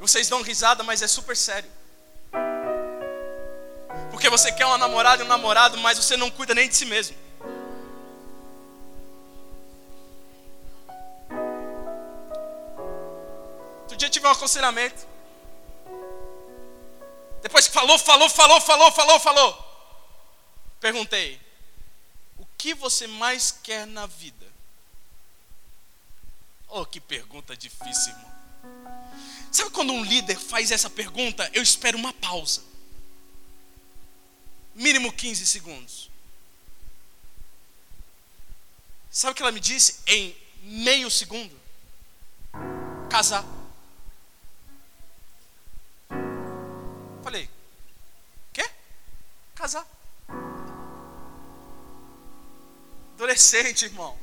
Vocês 0.00 0.30
dão 0.30 0.40
risada, 0.40 0.82
mas 0.82 1.02
é 1.02 1.06
super 1.06 1.36
sério. 1.36 1.70
Porque 4.10 4.30
você 4.30 4.50
quer 4.50 4.64
uma 4.64 4.78
namorada 4.78 5.22
e 5.22 5.26
um 5.26 5.28
namorado, 5.28 5.76
mas 5.76 5.98
você 5.98 6.16
não 6.16 6.30
cuida 6.30 6.54
nem 6.54 6.68
de 6.68 6.74
si 6.74 6.86
mesmo. 6.86 7.16
Outro 13.82 13.96
dia 13.96 14.08
tive 14.08 14.26
um 14.26 14.30
aconselhamento. 14.30 15.06
Depois 17.42 17.68
que 17.68 17.74
falou, 17.74 17.98
falou, 17.98 18.28
falou, 18.30 18.60
falou, 18.60 18.92
falou, 18.92 19.20
falou. 19.20 19.70
Perguntei: 20.80 21.38
O 22.38 22.46
que 22.56 22.72
você 22.72 23.06
mais 23.06 23.50
quer 23.50 23.86
na 23.86 24.06
vida? 24.06 24.46
Oh, 26.68 26.86
que 26.86 27.00
pergunta 27.00 27.54
difícil, 27.54 28.12
irmão. 28.12 28.30
Sabe 29.50 29.70
quando 29.70 29.92
um 29.92 30.04
líder 30.04 30.38
faz 30.38 30.70
essa 30.70 30.88
pergunta? 30.88 31.50
Eu 31.52 31.62
espero 31.62 31.98
uma 31.98 32.12
pausa. 32.12 32.62
Mínimo 34.74 35.12
15 35.12 35.46
segundos. 35.46 36.10
Sabe 39.10 39.32
o 39.32 39.34
que 39.34 39.42
ela 39.42 39.50
me 39.50 39.58
disse? 39.58 40.00
Em 40.06 40.36
meio 40.62 41.10
segundo: 41.10 41.58
casar. 43.10 43.44
Falei, 47.22 47.50
quê? 48.52 48.70
Casar. 49.54 49.86
Adolescente, 53.14 53.84
irmão. 53.84 54.16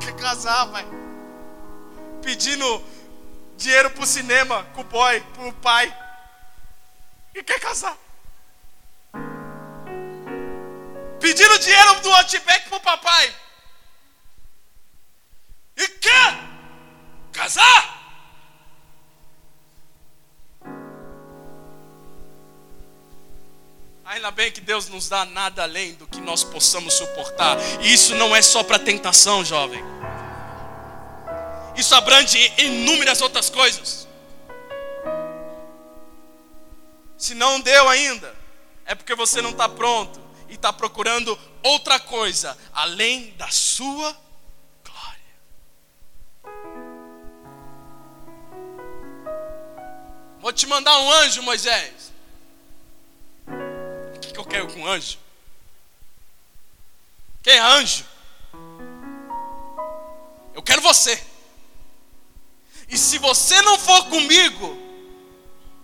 Quer 0.00 0.14
casar, 0.16 0.66
vai. 0.66 0.84
Pedindo 2.22 2.84
dinheiro 3.58 3.90
pro 3.90 4.06
cinema 4.06 4.64
com 4.72 4.80
o 4.80 4.84
boy, 4.84 5.20
pro 5.34 5.52
pai. 5.54 5.94
E 7.34 7.42
quer 7.42 7.60
casar. 7.60 7.96
Pedindo 11.20 11.58
dinheiro 11.58 12.00
do 12.00 12.12
Outback 12.12 12.68
pro 12.68 12.80
papai. 12.80 13.34
E 15.76 15.88
quer 15.88 16.38
casar. 17.32 17.98
Ainda 24.04 24.30
bem 24.30 24.50
que 24.50 24.60
Deus 24.60 24.88
nos 24.88 25.08
dá 25.08 25.24
nada 25.26 25.64
além 25.64 25.92
do 25.94 26.06
que 26.06 26.20
nós 26.20 26.42
possamos 26.42 26.94
suportar. 26.94 27.58
E 27.82 27.92
isso 27.92 28.14
não 28.14 28.34
é 28.34 28.40
só 28.40 28.62
para 28.62 28.78
tentação, 28.78 29.44
jovem. 29.44 29.97
Isso 31.78 31.94
abrange 31.94 32.52
inúmeras 32.58 33.22
outras 33.22 33.48
coisas. 33.48 34.06
Se 37.16 37.34
não 37.34 37.60
deu 37.60 37.88
ainda, 37.88 38.34
é 38.84 38.94
porque 38.94 39.14
você 39.14 39.40
não 39.40 39.50
está 39.50 39.68
pronto 39.68 40.20
e 40.48 40.54
está 40.54 40.72
procurando 40.72 41.38
outra 41.62 41.98
coisa 41.98 42.56
além 42.74 43.30
da 43.38 43.48
sua 43.48 44.14
glória. 44.84 45.18
Vou 50.40 50.52
te 50.52 50.66
mandar 50.66 50.98
um 50.98 51.10
anjo, 51.12 51.42
Moisés 51.42 52.08
que 54.38 54.40
eu 54.40 54.46
quero 54.46 54.72
com 54.72 54.86
anjo? 54.86 55.18
Quem 57.42 57.54
é 57.54 57.58
anjo? 57.58 58.04
Eu 60.54 60.62
quero 60.62 60.80
você. 60.80 61.20
E 62.88 62.96
se 62.96 63.18
você 63.18 63.60
não 63.62 63.78
for 63.78 64.06
comigo, 64.06 64.76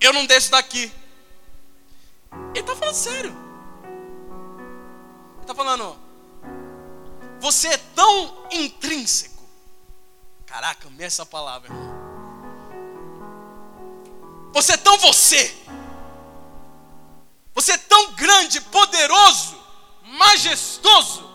eu 0.01 0.13
não 0.13 0.27
desço 0.27 0.51
daqui. 0.51 0.91
Ele 2.51 2.61
está 2.61 2.75
falando 2.75 2.95
sério. 2.95 3.37
Ele 5.33 5.41
está 5.43 5.55
falando, 5.55 5.99
você 7.41 7.69
é 7.69 7.77
tão 7.77 8.47
intrínseco. 8.51 9.43
Caraca, 10.47 10.89
me 10.91 11.05
essa 11.05 11.27
palavra, 11.27 11.73
irmão. 11.73 11.95
Você 14.53 14.73
é 14.73 14.77
tão 14.77 14.97
você 14.99 15.65
você 17.55 17.73
é 17.73 17.79
tão 17.79 18.13
grande, 18.15 18.61
poderoso, 18.61 19.57
majestoso, 20.03 21.31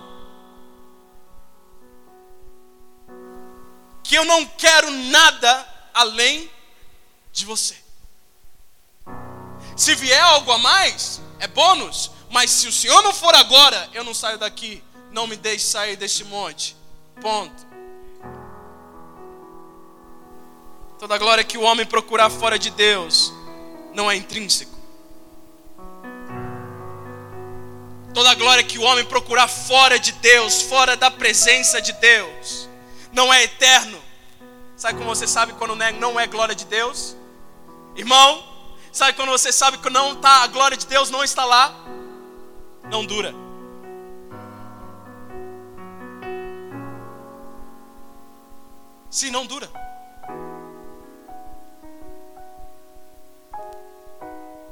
que 4.09 4.17
eu 4.17 4.25
não 4.25 4.43
quero 4.43 4.89
nada 4.89 5.67
além 5.93 6.49
de 7.31 7.45
você. 7.45 7.77
Se 9.77 9.93
vier 9.93 10.19
algo 10.19 10.51
a 10.51 10.57
mais, 10.57 11.21
é 11.37 11.47
bônus, 11.47 12.09
mas 12.31 12.49
se 12.49 12.67
o 12.67 12.71
Senhor 12.71 13.03
não 13.03 13.13
for 13.13 13.35
agora, 13.35 13.87
eu 13.93 14.03
não 14.03 14.15
saio 14.15 14.39
daqui. 14.39 14.83
Não 15.11 15.27
me 15.27 15.35
deixe 15.35 15.63
sair 15.63 15.95
deste 15.95 16.23
monte. 16.23 16.75
Ponto. 17.21 17.67
Toda 20.97 21.19
glória 21.19 21.43
que 21.43 21.59
o 21.59 21.61
homem 21.61 21.85
procurar 21.85 22.31
fora 22.31 22.57
de 22.57 22.71
Deus 22.71 23.31
não 23.93 24.09
é 24.09 24.15
intrínseco. 24.15 24.75
Toda 28.11 28.33
glória 28.33 28.63
que 28.63 28.79
o 28.79 28.81
homem 28.81 29.05
procurar 29.05 29.47
fora 29.47 29.99
de 29.99 30.13
Deus, 30.13 30.63
fora 30.63 30.97
da 30.97 31.11
presença 31.11 31.79
de 31.79 31.93
Deus, 31.93 32.68
não 33.11 33.33
é 33.33 33.43
eterno. 33.43 33.99
Sabe 34.75 34.97
como 34.97 35.13
você 35.13 35.27
sabe 35.27 35.53
quando 35.53 35.75
não 35.75 36.19
é 36.19 36.25
glória 36.25 36.55
de 36.55 36.65
Deus? 36.65 37.15
Irmão, 37.95 38.43
sabe 38.91 39.13
quando 39.13 39.29
você 39.29 39.51
sabe 39.51 39.77
que 39.77 39.89
não 39.89 40.15
tá, 40.15 40.43
a 40.43 40.47
glória 40.47 40.77
de 40.77 40.87
Deus 40.87 41.09
não 41.09 41.23
está 41.23 41.43
lá? 41.43 41.73
Não 42.89 43.05
dura. 43.05 43.33
Sim, 49.09 49.31
não 49.31 49.45
dura. 49.45 49.69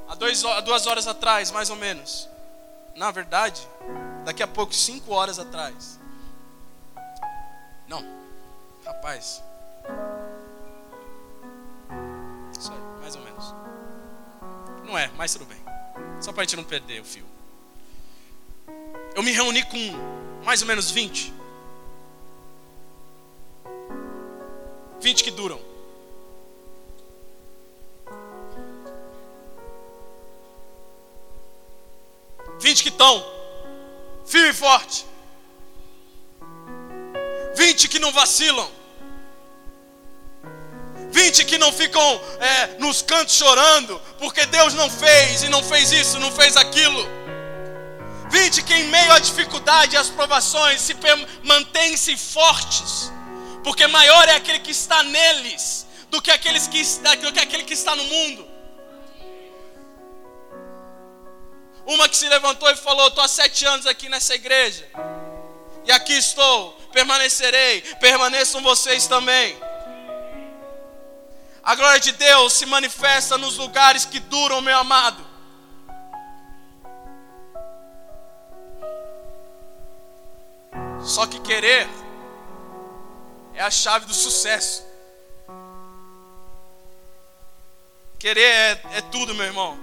Há, 0.08 0.14
dois, 0.14 0.42
há 0.44 0.60
duas 0.60 0.86
horas 0.86 1.06
atrás, 1.06 1.50
mais 1.50 1.68
ou 1.70 1.76
menos, 1.76 2.28
na 2.94 3.10
verdade, 3.10 3.60
daqui 4.24 4.42
a 4.42 4.48
pouco, 4.48 4.72
cinco 4.72 5.12
horas 5.12 5.38
atrás. 5.38 6.00
Não, 7.86 8.17
rapaz. 8.88 9.42
Isso 12.58 12.72
aí, 12.72 13.00
mais 13.00 13.14
ou 13.14 13.22
menos. 13.22 13.54
Não 14.84 14.98
é, 14.98 15.10
mas 15.16 15.32
tudo 15.32 15.44
bem. 15.44 15.58
Só 16.20 16.32
para 16.32 16.42
a 16.42 16.44
gente 16.44 16.56
não 16.56 16.64
perder 16.64 17.00
o 17.00 17.04
fio. 17.04 17.26
Eu 19.14 19.22
me 19.22 19.30
reuni 19.32 19.62
com 19.64 19.78
mais 20.44 20.62
ou 20.62 20.68
menos 20.68 20.90
20. 20.90 21.34
20 25.00 25.24
que 25.24 25.30
duram. 25.30 25.60
20 32.60 32.82
que 32.82 32.88
estão 32.88 33.24
firme 34.24 34.48
e 34.48 34.54
forte. 34.54 35.06
20 37.54 37.88
que 37.88 37.98
não 37.98 38.12
vacilam. 38.12 38.77
20 41.10 41.44
que 41.44 41.58
não 41.58 41.72
ficam 41.72 42.20
é, 42.40 42.66
nos 42.78 43.02
cantos 43.02 43.34
chorando, 43.34 44.00
porque 44.18 44.44
Deus 44.46 44.74
não 44.74 44.90
fez, 44.90 45.42
e 45.42 45.48
não 45.48 45.62
fez 45.62 45.90
isso, 45.92 46.18
não 46.18 46.30
fez 46.30 46.56
aquilo. 46.56 47.06
20 48.30 48.62
que 48.62 48.74
em 48.74 48.84
meio 48.88 49.12
à 49.12 49.18
dificuldade 49.18 49.94
e 49.94 49.98
às 49.98 50.08
provações 50.08 50.80
se 50.80 50.94
mantêm-se 51.42 52.16
fortes, 52.16 53.10
porque 53.64 53.86
maior 53.86 54.28
é 54.28 54.34
aquele 54.34 54.58
que 54.58 54.70
está 54.70 55.02
neles 55.02 55.86
do 56.10 56.20
que, 56.20 56.30
aqueles 56.30 56.66
que, 56.66 56.82
do 56.82 57.32
que 57.32 57.40
aquele 57.40 57.64
que 57.64 57.74
está 57.74 57.96
no 57.96 58.04
mundo. 58.04 58.46
Uma 61.86 62.06
que 62.06 62.16
se 62.16 62.28
levantou 62.28 62.70
e 62.70 62.76
falou: 62.76 63.08
Estou 63.08 63.24
há 63.24 63.28
sete 63.28 63.64
anos 63.64 63.86
aqui 63.86 64.10
nessa 64.10 64.34
igreja. 64.34 64.86
E 65.86 65.92
aqui 65.92 66.12
estou, 66.12 66.72
permanecerei, 66.92 67.80
permaneçam 67.98 68.60
vocês 68.62 69.06
também. 69.06 69.56
A 71.68 71.74
glória 71.74 72.00
de 72.00 72.12
Deus 72.12 72.54
se 72.54 72.64
manifesta 72.64 73.36
nos 73.36 73.58
lugares 73.58 74.06
que 74.06 74.18
duram, 74.18 74.62
meu 74.62 74.78
amado. 74.78 75.22
Só 81.04 81.26
que 81.26 81.38
querer 81.40 81.86
é 83.52 83.60
a 83.60 83.70
chave 83.70 84.06
do 84.06 84.14
sucesso. 84.14 84.82
Querer 88.18 88.40
é, 88.40 88.82
é 88.94 89.00
tudo, 89.02 89.34
meu 89.34 89.44
irmão. 89.44 89.78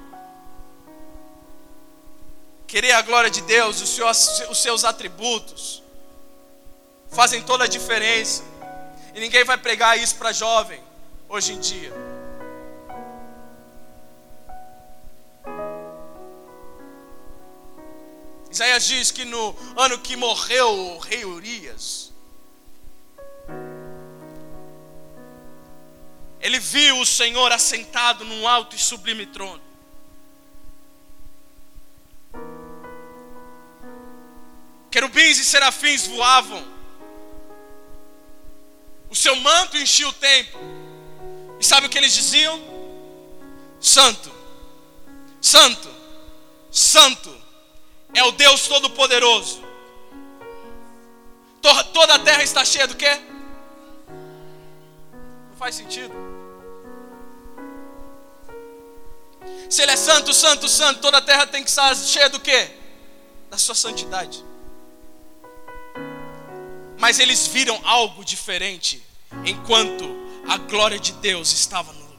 Querer 2.65 2.93
a 2.93 3.03
glória 3.03 3.29
de 3.29 3.41
Deus, 3.41 3.79
os 3.79 3.89
seus, 3.89 4.39
os 4.49 4.57
seus 4.57 4.83
atributos, 4.83 5.83
fazem 7.11 7.43
toda 7.43 7.65
a 7.65 7.67
diferença. 7.67 8.43
E 9.13 9.19
ninguém 9.19 9.43
vai 9.43 9.59
pregar 9.59 9.99
isso 9.99 10.15
para 10.15 10.31
jovem 10.31 10.83
hoje 11.27 11.53
em 11.53 11.59
dia. 11.59 11.93
Isaías 18.49 18.85
diz 18.85 19.11
que 19.11 19.25
no 19.25 19.53
ano 19.75 19.99
que 19.99 20.15
morreu 20.15 20.69
o 20.69 20.97
rei 20.99 21.25
Urias, 21.25 22.13
ele 26.39 26.59
viu 26.59 26.99
o 26.99 27.05
Senhor 27.05 27.51
assentado 27.51 28.23
num 28.23 28.47
alto 28.47 28.75
e 28.75 28.79
sublime 28.79 29.25
trono. 29.25 29.61
Querubins 34.89 35.37
e 35.37 35.43
serafins 35.43 36.07
voavam, 36.07 36.65
o 39.09 39.15
seu 39.15 39.35
manto 39.35 39.75
enchia 39.75 40.07
o 40.07 40.13
templo. 40.13 40.84
E 41.59 41.63
sabe 41.63 41.87
o 41.87 41.89
que 41.89 41.97
eles 41.97 42.13
diziam? 42.13 42.59
Santo, 43.79 44.31
Santo, 45.41 45.89
Santo 46.71 47.35
é 48.13 48.23
o 48.23 48.31
Deus 48.31 48.67
Todo-Poderoso. 48.67 49.63
Toda 51.93 52.15
a 52.15 52.19
terra 52.19 52.43
está 52.43 52.63
cheia 52.63 52.87
do 52.87 52.95
quê? 52.95 53.19
Não 55.49 55.57
faz 55.57 55.75
sentido. 55.75 56.13
Se 59.69 59.81
ele 59.81 59.91
é 59.91 59.95
santo, 59.95 60.33
santo, 60.33 60.69
santo, 60.69 61.01
toda 61.01 61.17
a 61.17 61.21
terra 61.21 61.47
tem 61.47 61.63
que 61.63 61.69
estar 61.69 61.95
cheia 61.95 62.29
do 62.29 62.39
quê? 62.39 62.69
Da 63.49 63.57
sua 63.57 63.75
santidade. 63.75 64.43
Mas 66.97 67.19
eles 67.19 67.47
viram 67.47 67.79
algo 67.83 68.23
diferente 68.23 69.03
enquanto 69.43 70.24
a 70.47 70.57
glória 70.57 70.99
de 70.99 71.11
Deus 71.13 71.51
estava 71.51 71.91
no 71.91 71.99
lugar. 71.99 72.15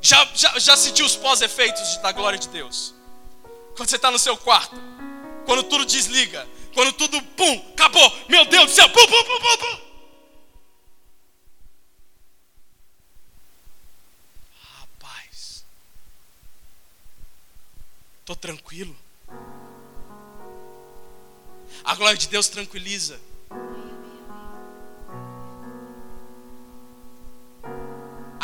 Já, 0.00 0.28
já, 0.34 0.58
já 0.58 0.76
sentiu 0.76 1.06
os 1.06 1.14
pós-efeitos 1.14 1.96
da 1.98 2.10
glória 2.10 2.38
de 2.38 2.48
Deus? 2.48 2.94
Quando 3.76 3.88
você 3.88 3.96
está 3.96 4.10
no 4.10 4.18
seu 4.18 4.36
quarto, 4.36 4.76
quando 5.46 5.62
tudo 5.62 5.86
desliga, 5.86 6.46
quando 6.74 6.92
tudo, 6.92 7.22
pum, 7.22 7.72
acabou, 7.72 8.12
meu 8.28 8.44
Deus 8.46 8.70
do 8.70 8.74
céu, 8.74 8.88
pum, 8.88 9.06
pum, 9.06 9.24
pum, 9.24 9.40
pum, 9.40 9.56
pum. 9.58 9.80
Rapaz, 14.80 15.64
estou 18.20 18.36
tranquilo. 18.36 18.96
A 21.84 21.94
glória 21.94 22.18
de 22.18 22.28
Deus 22.28 22.48
tranquiliza. 22.48 23.20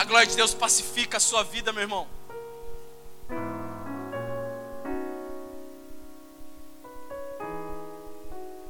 Glória 0.08 0.26
de 0.26 0.36
Deus 0.36 0.54
pacifica 0.54 1.18
a 1.18 1.20
sua 1.20 1.44
vida, 1.44 1.70
meu 1.70 1.82
irmão. 1.82 2.08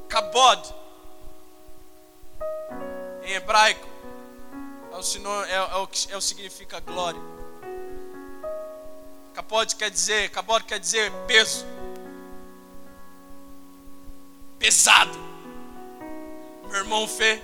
Kabod, 0.09 0.75
em 3.23 3.33
hebraico, 3.35 3.87
é 4.93 4.97
o, 4.97 5.03
sinônimo, 5.03 5.45
é, 5.45 5.55
é, 5.55 5.77
o 5.77 5.87
que 5.87 6.13
é 6.13 6.17
o 6.17 6.21
significa 6.21 6.81
glória. 6.81 7.21
Kabod 9.33 9.77
quer 9.77 9.93
dizer, 9.93 10.31
kabod 10.31 10.65
quer 10.65 10.81
dizer 10.81 11.13
peso 11.29 11.65
pesado. 14.59 15.17
Meu 16.67 16.79
irmão 16.79 17.07
Fê, 17.07 17.41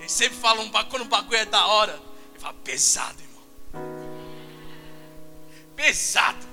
ele 0.00 0.08
sempre 0.08 0.36
fala 0.36 0.60
um 0.60 0.68
quando 0.68 1.02
o 1.02 1.04
bagulho 1.04 1.36
é 1.36 1.44
da 1.44 1.64
hora, 1.64 2.05
fala 2.38 2.54
pesado, 2.64 3.16
irmão. 3.22 3.42
Pesado. 5.74 6.46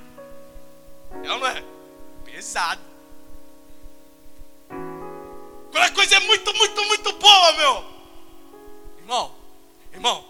É 1.23 1.31
ou 1.31 1.39
não 1.39 1.47
é? 1.47 1.63
Pesado. 2.25 2.81
Quando 5.71 5.83
a 5.83 5.91
coisa 5.91 6.15
é 6.15 6.19
muito, 6.19 6.53
muito, 6.55 6.85
muito 6.85 7.13
boa, 7.13 7.53
meu. 7.53 7.85
Irmão, 8.99 9.35
irmão, 9.91 10.25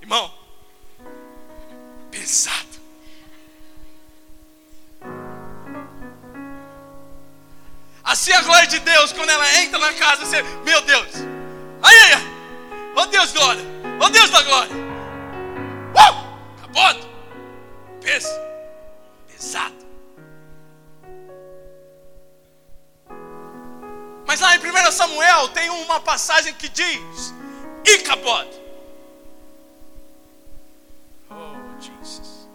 irmão. 0.00 0.34
Pesado. 2.10 2.72
Assim 8.04 8.32
a 8.32 8.42
glória 8.42 8.66
de 8.66 8.78
Deus, 8.80 9.12
quando 9.12 9.30
ela 9.30 9.54
entra 9.60 9.78
na 9.78 9.94
casa, 9.94 10.26
você, 10.26 10.42
meu 10.42 10.82
Deus, 10.82 11.08
ai, 11.82 11.96
ai, 12.12 12.22
oh 12.96 13.06
Deus, 13.06 13.32
glória, 13.32 13.62
oh 14.02 14.10
Deus 14.10 14.30
da 14.30 14.42
glória, 14.42 14.74
uh, 14.74 16.58
acabou, 16.58 17.08
peso, 18.00 18.28
pesado. 19.28 19.82
Mas 24.26 24.40
lá 24.40 24.56
em 24.56 24.58
1 24.58 24.92
Samuel 24.92 25.48
tem 25.48 25.68
uma 25.68 26.00
passagem 26.00 26.54
que 26.54 26.68
diz: 26.68 27.34
Icabod. 27.84 28.48
Oh, 31.30 31.80
Jesus. 31.80 32.48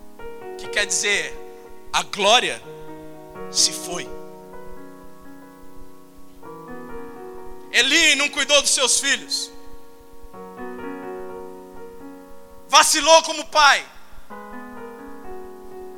Que 0.58 0.68
quer 0.70 0.86
dizer, 0.86 1.34
a 1.94 2.04
glória 2.04 2.62
se 3.52 3.72
foi. 3.72 4.10
Eli 7.72 8.16
não 8.16 8.30
cuidou 8.30 8.62
dos 8.62 8.72
seus 8.72 9.00
filhos. 9.00 9.52
Vacilou 12.78 13.24
como 13.24 13.44
pai. 13.46 13.84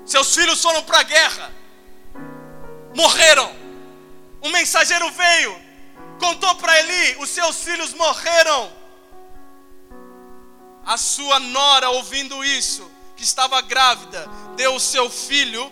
Seus 0.06 0.34
filhos 0.34 0.62
foram 0.62 0.82
para 0.84 1.00
a 1.00 1.04
guerra. 1.04 1.52
Morreram. 2.96 3.54
Um 4.42 4.50
mensageiro 4.50 5.12
veio, 5.12 5.62
contou 6.18 6.56
para 6.56 6.80
Eli: 6.80 7.18
os 7.20 7.30
seus 7.32 7.62
filhos 7.66 7.94
morreram. 7.94 8.72
A 10.86 10.96
sua 10.96 11.38
nora, 11.38 11.90
ouvindo 11.90 12.46
isso, 12.46 12.90
que 13.18 13.26
estava 13.26 13.60
grávida, 13.60 14.26
deu 14.56 14.74
o 14.74 14.80
seu 14.80 15.10
filho, 15.10 15.70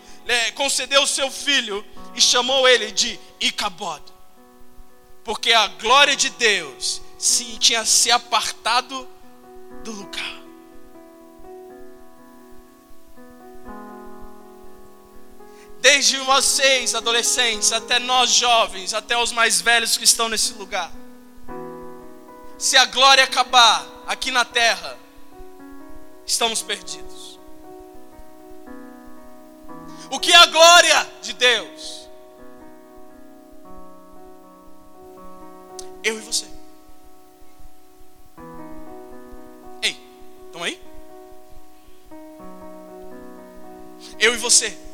concedeu 0.55 1.03
o 1.03 1.07
seu 1.07 1.31
filho 1.31 1.85
e 2.15 2.19
chamou 2.19 2.67
ele 2.67 2.91
de 2.91 3.17
Icabod 3.39 4.03
porque 5.23 5.51
a 5.51 5.67
glória 5.67 6.15
de 6.15 6.29
Deus 6.29 7.01
se, 7.17 7.43
tinha 7.59 7.83
se 7.85 8.09
apartado 8.09 9.05
do 9.83 9.91
lugar. 9.91 10.46
Desde 15.79 16.17
vocês, 16.17 16.95
adolescentes, 16.95 17.71
até 17.71 17.99
nós 17.99 18.31
jovens, 18.31 18.93
até 18.93 19.17
os 19.17 19.31
mais 19.31 19.61
velhos 19.61 19.95
que 19.97 20.03
estão 20.03 20.27
nesse 20.27 20.53
lugar. 20.53 20.91
Se 22.57 22.75
a 22.75 22.85
glória 22.85 23.23
acabar 23.23 23.85
aqui 24.07 24.31
na 24.31 24.43
terra, 24.43 24.97
estamos 26.25 26.61
perdidos. 26.61 27.39
O 30.09 30.19
que 30.19 30.31
é 30.31 30.35
a 30.35 30.45
glória 30.47 31.11
de 31.21 31.33
Deus? 31.33 32.07
Eu 36.03 36.17
e 36.17 36.21
você. 36.21 36.45
Ei, 39.81 39.99
estão 40.47 40.63
aí? 40.63 40.81
Eu 44.19 44.33
e 44.33 44.37
você. 44.37 44.86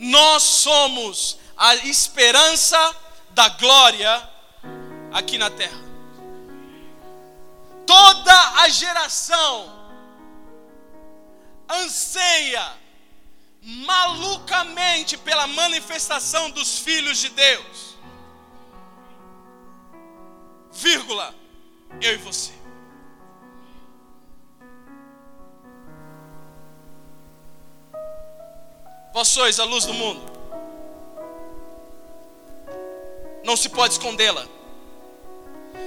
Nós 0.00 0.42
somos 0.42 1.38
a 1.56 1.76
esperança 1.76 2.96
da 3.30 3.48
glória 3.50 4.28
aqui 5.12 5.38
na 5.38 5.50
terra. 5.50 5.78
Toda 7.86 8.62
a 8.62 8.68
geração 8.68 9.78
anseia 11.68 12.66
malucamente 13.62 15.16
pela 15.16 15.46
manifestação 15.46 16.50
dos 16.50 16.80
filhos 16.80 17.18
de 17.18 17.28
Deus 17.28 17.90
vírgula, 20.80 21.34
eu 22.00 22.14
e 22.14 22.16
você. 22.16 22.52
Vós 29.12 29.28
sois 29.28 29.58
a 29.58 29.64
luz 29.64 29.84
do 29.84 29.94
mundo. 29.94 30.30
Não 33.44 33.56
se 33.56 33.68
pode 33.68 33.94
escondê-la. 33.94 34.46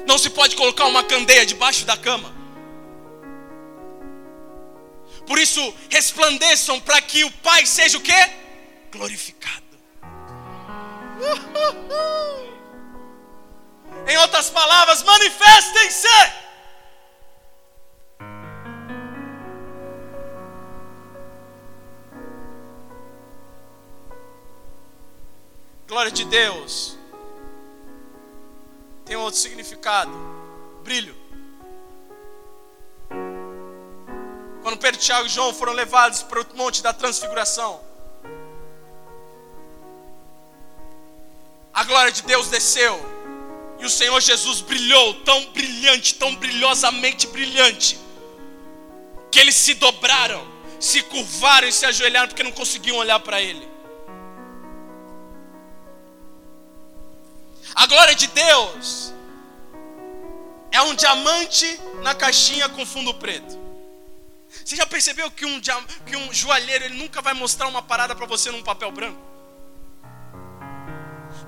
Não 0.06 0.18
se 0.18 0.30
pode 0.30 0.56
colocar 0.56 0.86
uma 0.86 1.04
candeia 1.04 1.46
debaixo 1.46 1.86
da 1.86 1.96
cama. 1.96 2.34
Por 5.26 5.40
isso, 5.40 5.74
resplandeçam 5.90 6.80
para 6.82 7.02
que 7.02 7.24
o 7.24 7.32
Pai 7.32 7.66
seja 7.66 7.98
o 7.98 8.02
quê? 8.02 8.30
Glorificado. 8.92 9.64
Em 14.06 14.18
outras 14.18 14.50
palavras, 14.50 15.02
manifestem-se. 15.04 16.43
De 26.12 26.26
Deus 26.26 26.98
tem 29.06 29.16
outro 29.16 29.40
significado: 29.40 30.12
brilho. 30.84 31.16
Quando 34.62 34.78
Pedro, 34.78 35.00
Tiago 35.00 35.26
e 35.26 35.30
João 35.30 35.54
foram 35.54 35.74
levados 35.74 36.24
para 36.24 36.42
o 36.42 36.46
monte 36.56 36.82
da 36.82 36.94
transfiguração, 36.94 37.82
a 41.74 41.84
glória 41.84 42.12
de 42.12 42.24
Deus 42.24 42.48
desceu 42.48 43.00
e 43.80 43.86
o 43.86 43.90
Senhor 43.90 44.20
Jesus 44.22 44.62
brilhou 44.62 45.16
tão 45.26 45.52
brilhante, 45.52 46.16
tão 46.16 46.34
brilhosamente 46.36 47.28
brilhante, 47.28 48.00
que 49.30 49.40
eles 49.40 49.56
se 49.56 49.74
dobraram, 49.74 50.48
se 50.80 51.02
curvaram 51.04 51.68
e 51.68 51.74
se 51.74 51.86
ajoelharam 51.86 52.30
porque 52.30 52.44
não 52.44 52.52
conseguiam 52.52 52.98
olhar 52.98 53.20
para 53.20 53.42
Ele. 53.42 53.73
A 57.76 57.86
glória 57.88 58.16
de 58.16 58.28
Deus 58.28 59.14
é 60.72 60.82
um 60.82 60.96
diamante 60.96 61.80
na 62.02 62.14
caixinha 62.14 62.70
com 62.70 62.86
fundo 62.86 63.14
preto. 63.14 63.62
Você 64.64 64.76
já 64.76 64.86
percebeu 64.86 65.30
que 65.32 65.46
um, 65.46 65.60
que 66.06 66.16
um 66.16 66.34
joalheiro 66.34 66.86
ele 66.86 66.96
nunca 66.96 67.22
vai 67.22 67.34
mostrar 67.34 67.68
uma 67.68 67.82
parada 67.82 68.16
para 68.16 68.26
você 68.26 68.52
num 68.52 68.64
papel 68.64 68.92
branco? 68.92 69.20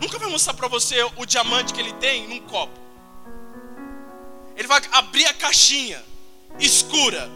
Nunca 0.01 0.17
vai 0.17 0.29
mostrar 0.29 0.53
para 0.53 0.67
você 0.67 1.01
o 1.15 1.25
diamante 1.25 1.73
que 1.73 1.79
ele 1.79 1.93
tem 1.93 2.27
num 2.27 2.39
copo. 2.47 2.79
Ele 4.55 4.67
vai 4.67 4.81
abrir 4.91 5.25
a 5.27 5.33
caixinha 5.33 6.03
escura, 6.59 7.29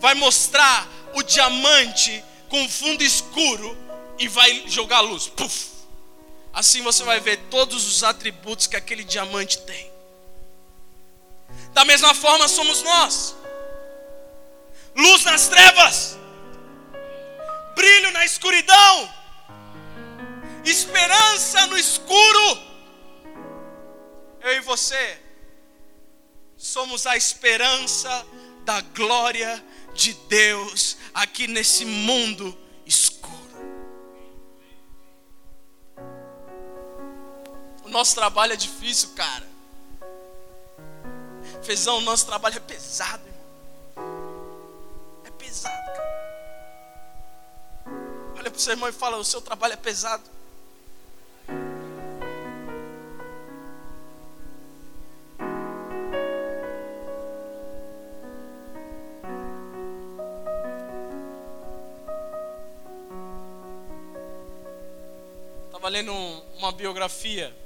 vai 0.00 0.14
mostrar 0.14 0.86
o 1.14 1.22
diamante 1.22 2.22
com 2.48 2.68
fundo 2.68 3.02
escuro 3.02 3.76
e 4.18 4.28
vai 4.28 4.64
jogar 4.66 4.98
a 4.98 5.00
luz. 5.00 5.28
Puf! 5.28 5.77
Assim 6.52 6.82
você 6.82 7.04
vai 7.04 7.20
ver 7.20 7.36
todos 7.50 7.86
os 7.86 8.02
atributos 8.02 8.66
que 8.66 8.76
aquele 8.76 9.04
diamante 9.04 9.58
tem. 9.58 9.92
Da 11.72 11.84
mesma 11.84 12.14
forma 12.14 12.48
somos 12.48 12.82
nós. 12.82 13.36
Luz 14.96 15.24
nas 15.24 15.46
trevas, 15.48 16.18
brilho 17.76 18.10
na 18.10 18.24
escuridão, 18.24 19.14
esperança 20.64 21.66
no 21.68 21.78
escuro. 21.78 22.58
Eu 24.40 24.56
e 24.56 24.60
você 24.60 25.20
somos 26.56 27.06
a 27.06 27.16
esperança 27.16 28.26
da 28.64 28.80
glória 28.80 29.64
de 29.94 30.12
Deus 30.28 30.96
aqui 31.14 31.46
nesse 31.46 31.84
mundo 31.84 32.56
escuro. 32.84 33.17
O 37.88 37.90
nosso 37.90 38.14
trabalho 38.14 38.52
é 38.52 38.56
difícil, 38.56 39.08
cara. 39.16 39.48
Fezão, 41.62 41.96
o 41.96 42.00
nosso 42.02 42.26
trabalho 42.26 42.58
é 42.58 42.60
pesado, 42.60 43.22
irmão. 43.26 45.22
É 45.24 45.30
pesado, 45.30 45.86
cara. 45.86 46.08
Olha 48.36 48.50
para 48.50 48.58
o 48.58 48.60
seu 48.60 48.74
irmão 48.74 48.90
e 48.90 48.92
fala: 48.92 49.16
o 49.16 49.24
seu 49.24 49.40
trabalho 49.40 49.72
é 49.72 49.76
pesado. 49.76 50.22
Estava 65.70 65.88
lendo 65.88 66.12
uma 66.58 66.70
biografia 66.70 67.56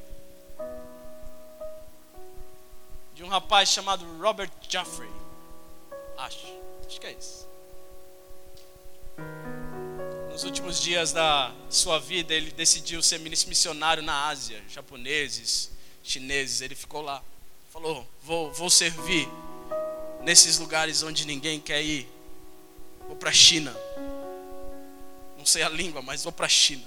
de 3.22 3.26
um 3.26 3.28
rapaz 3.28 3.68
chamado 3.68 4.04
Robert 4.20 4.50
Jeffrey. 4.68 5.08
Acho, 6.18 6.44
acho 6.84 7.00
que 7.00 7.06
é 7.06 7.12
isso. 7.12 7.46
Nos 10.32 10.42
últimos 10.42 10.80
dias 10.80 11.12
da 11.12 11.54
sua 11.70 12.00
vida, 12.00 12.34
ele 12.34 12.50
decidiu 12.50 13.00
ser 13.00 13.20
missionário 13.20 14.02
na 14.02 14.26
Ásia, 14.26 14.60
japoneses, 14.68 15.70
chineses. 16.02 16.62
Ele 16.62 16.74
ficou 16.74 17.00
lá, 17.00 17.22
falou: 17.72 18.04
Vou, 18.24 18.52
vou 18.52 18.68
servir 18.68 19.28
nesses 20.22 20.58
lugares 20.58 21.04
onde 21.04 21.24
ninguém 21.24 21.60
quer 21.60 21.80
ir. 21.80 22.08
Vou 23.06 23.14
para 23.14 23.30
a 23.30 23.32
China. 23.32 23.72
Não 25.38 25.46
sei 25.46 25.62
a 25.62 25.68
língua, 25.68 26.02
mas 26.02 26.24
vou 26.24 26.32
para 26.32 26.46
a 26.46 26.48
China. 26.48 26.84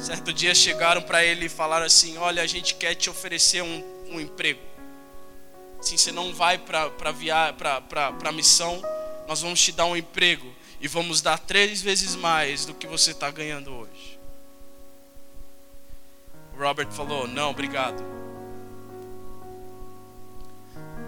Certo 0.00 0.32
dia 0.32 0.52
chegaram 0.52 1.02
para 1.02 1.24
ele 1.24 1.46
e 1.46 1.48
falaram 1.48 1.86
assim: 1.86 2.16
Olha, 2.16 2.42
a 2.42 2.46
gente 2.46 2.74
quer 2.74 2.96
te 2.96 3.08
oferecer 3.08 3.62
um, 3.62 3.84
um 4.10 4.20
emprego. 4.20 4.73
Sim, 5.84 5.98
você 5.98 6.10
não 6.10 6.32
vai 6.32 6.56
para 6.56 6.90
a 8.24 8.32
missão, 8.32 8.80
nós 9.28 9.42
vamos 9.42 9.60
te 9.60 9.70
dar 9.70 9.84
um 9.84 9.94
emprego 9.94 10.50
e 10.80 10.88
vamos 10.88 11.20
dar 11.20 11.38
três 11.38 11.82
vezes 11.82 12.16
mais 12.16 12.64
do 12.64 12.72
que 12.72 12.86
você 12.86 13.10
está 13.10 13.30
ganhando 13.30 13.70
hoje. 13.70 14.18
O 16.56 16.58
Robert 16.58 16.90
falou: 16.90 17.28
Não, 17.28 17.50
obrigado. 17.50 18.02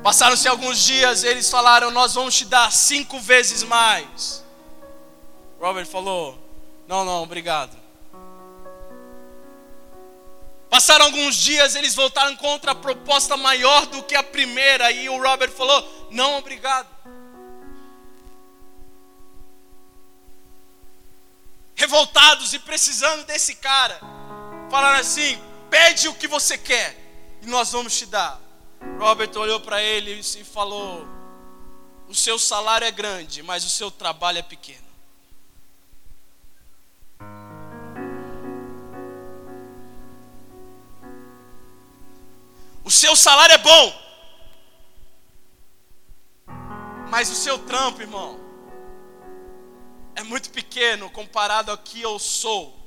Passaram-se 0.03 0.47
alguns 0.47 0.85
dias, 0.85 1.25
eles 1.25 1.49
falaram: 1.49 1.91
Nós 1.91 2.13
vamos 2.13 2.37
te 2.37 2.45
dar 2.45 2.71
cinco 2.71 3.19
vezes 3.19 3.63
mais. 3.63 4.45
Robert 5.59 5.87
falou: 5.87 6.39
Não, 6.87 7.03
não, 7.03 7.23
obrigado. 7.23 7.86
Passaram 10.77 11.07
alguns 11.07 11.37
dias, 11.37 11.75
eles 11.75 11.95
voltaram 11.95 12.37
contra 12.37 12.73
a 12.73 12.75
proposta 12.75 13.35
maior 13.35 13.87
do 13.87 14.03
que 14.03 14.15
a 14.15 14.23
primeira, 14.23 14.93
e 14.93 15.09
o 15.09 15.19
Robert 15.19 15.51
falou: 15.51 16.07
Não, 16.11 16.37
obrigado. 16.37 16.87
Revoltados 21.75 22.53
e 22.53 22.59
precisando 22.59 23.25
desse 23.25 23.55
cara, 23.55 23.99
falaram 24.71 25.01
assim: 25.01 25.43
Pede 25.71 26.09
o 26.09 26.15
que 26.15 26.29
você 26.29 26.59
quer, 26.59 26.95
e 27.41 27.47
nós 27.47 27.73
vamos 27.73 27.97
te 27.97 28.05
dar. 28.05 28.39
Robert 28.99 29.35
olhou 29.37 29.61
para 29.61 29.83
ele 29.83 30.21
e 30.21 30.45
falou: 30.45 31.09
O 32.07 32.15
seu 32.15 32.39
salário 32.39 32.87
é 32.87 32.91
grande, 32.91 33.43
mas 33.43 33.65
o 33.65 33.71
seu 33.71 33.91
trabalho 33.91 34.41
é 34.41 34.43
pequeno. 34.43 34.86
O 42.87 42.91
seu 42.91 43.17
salário 43.17 43.53
é 43.53 43.59
bom. 43.59 44.07
Mas 47.11 47.29
o 47.29 47.35
seu 47.35 47.59
trampo, 47.59 48.01
irmão, 48.01 48.39
é 50.15 50.23
muito 50.23 50.51
pequeno 50.51 51.11
comparado 51.11 51.73
ao 51.73 51.79
que 51.79 52.01
eu 52.01 52.17
sou 52.21 52.79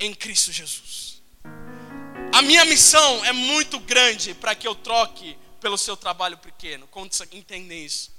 em 0.00 0.14
Cristo 0.14 0.50
Jesus. 0.52 1.22
A 2.32 2.40
minha 2.40 2.64
missão 2.64 3.22
é 3.26 3.32
muito 3.32 3.78
grande 3.78 4.32
para 4.32 4.54
que 4.54 4.66
eu 4.66 4.74
troque 4.74 5.36
pelo 5.60 5.76
seu 5.76 5.94
trabalho 5.94 6.38
pequeno. 6.38 6.86
Quantos 6.86 7.20
entendem 7.30 7.84
isso? 7.84 8.10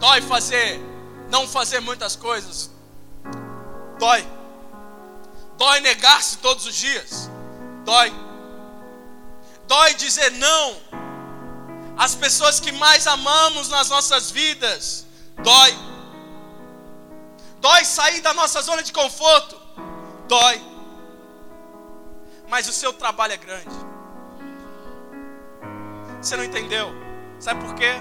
Dói 0.00 0.20
fazer 0.22 0.91
não 1.32 1.48
fazer 1.48 1.80
muitas 1.80 2.14
coisas. 2.14 2.70
Dói. 3.98 4.22
Dói 5.56 5.80
negar-se 5.80 6.36
todos 6.38 6.66
os 6.66 6.74
dias. 6.74 7.30
Dói. 7.86 8.12
Dói 9.66 9.94
dizer 9.94 10.30
não 10.32 10.76
às 11.96 12.14
pessoas 12.14 12.60
que 12.60 12.70
mais 12.70 13.06
amamos 13.06 13.70
nas 13.70 13.88
nossas 13.88 14.30
vidas. 14.30 15.06
Dói. 15.42 15.72
Dói 17.60 17.82
sair 17.86 18.20
da 18.20 18.34
nossa 18.34 18.60
zona 18.60 18.82
de 18.82 18.92
conforto. 18.92 19.58
Dói. 20.28 20.60
Mas 22.46 22.68
o 22.68 22.74
seu 22.74 22.92
trabalho 22.92 23.32
é 23.32 23.38
grande. 23.38 23.76
Você 26.20 26.36
não 26.36 26.44
entendeu? 26.44 26.92
Sabe 27.40 27.64
por 27.64 27.74
quê? 27.74 27.94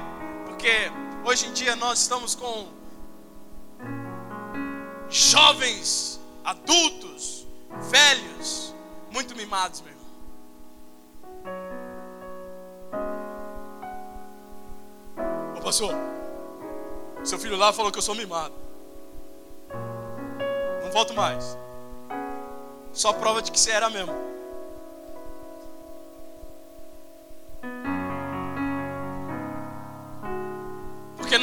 Porque 0.47 0.91
hoje 1.23 1.47
em 1.47 1.53
dia 1.53 1.77
nós 1.77 2.01
estamos 2.01 2.35
com 2.35 2.80
jovens, 5.11 6.19
adultos, 6.43 7.45
velhos, 7.89 8.73
muito 9.11 9.35
mimados, 9.35 9.81
meu 9.81 9.91
irmão. 9.91 10.01
Ô 15.57 15.61
pastor, 15.61 15.93
seu 17.23 17.37
filho 17.37 17.57
lá 17.57 17.73
falou 17.73 17.91
que 17.91 17.97
eu 17.97 18.01
sou 18.01 18.15
mimado. 18.15 18.53
Não 20.83 20.91
volto 20.91 21.13
mais. 21.13 21.57
Só 22.93 23.11
prova 23.13 23.41
de 23.41 23.51
que 23.51 23.59
você 23.59 23.71
era 23.71 23.89
mesmo. 23.89 24.13
Porque 31.17 31.37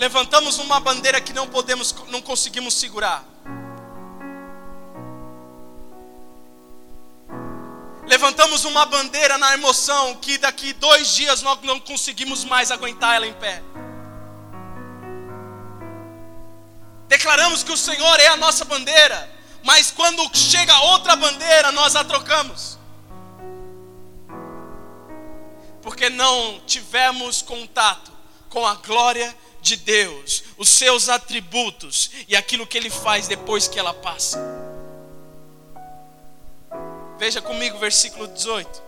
levantamos 0.00 0.58
uma 0.58 0.80
bandeira 0.80 1.20
que 1.20 1.30
não 1.30 1.46
podemos, 1.46 1.94
não 2.08 2.22
conseguimos 2.22 2.72
segurar. 2.72 3.22
Levantamos 8.06 8.64
uma 8.64 8.86
bandeira 8.86 9.36
na 9.36 9.52
emoção 9.52 10.16
que 10.16 10.38
daqui 10.38 10.72
dois 10.72 11.14
dias 11.14 11.42
nós 11.42 11.60
não 11.62 11.78
conseguimos 11.78 12.46
mais 12.46 12.70
aguentar 12.70 13.16
ela 13.16 13.26
em 13.26 13.34
pé. 13.34 13.62
Declaramos 17.06 17.62
que 17.62 17.70
o 17.70 17.76
Senhor 17.76 18.18
é 18.20 18.28
a 18.28 18.38
nossa 18.38 18.64
bandeira, 18.64 19.30
mas 19.62 19.90
quando 19.90 20.34
chega 20.34 20.80
outra 20.80 21.14
bandeira, 21.14 21.70
nós 21.72 21.94
a 21.94 22.02
trocamos. 22.02 22.78
Porque 25.82 26.08
não 26.08 26.58
tivemos 26.66 27.42
contato 27.42 28.10
com 28.48 28.66
a 28.66 28.76
glória 28.76 29.28
de 29.28 29.49
Deus, 29.76 30.44
os 30.56 30.68
seus 30.68 31.08
atributos 31.08 32.10
e 32.28 32.36
aquilo 32.36 32.66
que 32.66 32.76
ele 32.76 32.90
faz 32.90 33.28
depois 33.28 33.68
que 33.68 33.78
ela 33.78 33.94
passa. 33.94 34.38
Veja 37.18 37.42
comigo 37.42 37.76
o 37.76 37.80
versículo 37.80 38.26
18. 38.26 38.82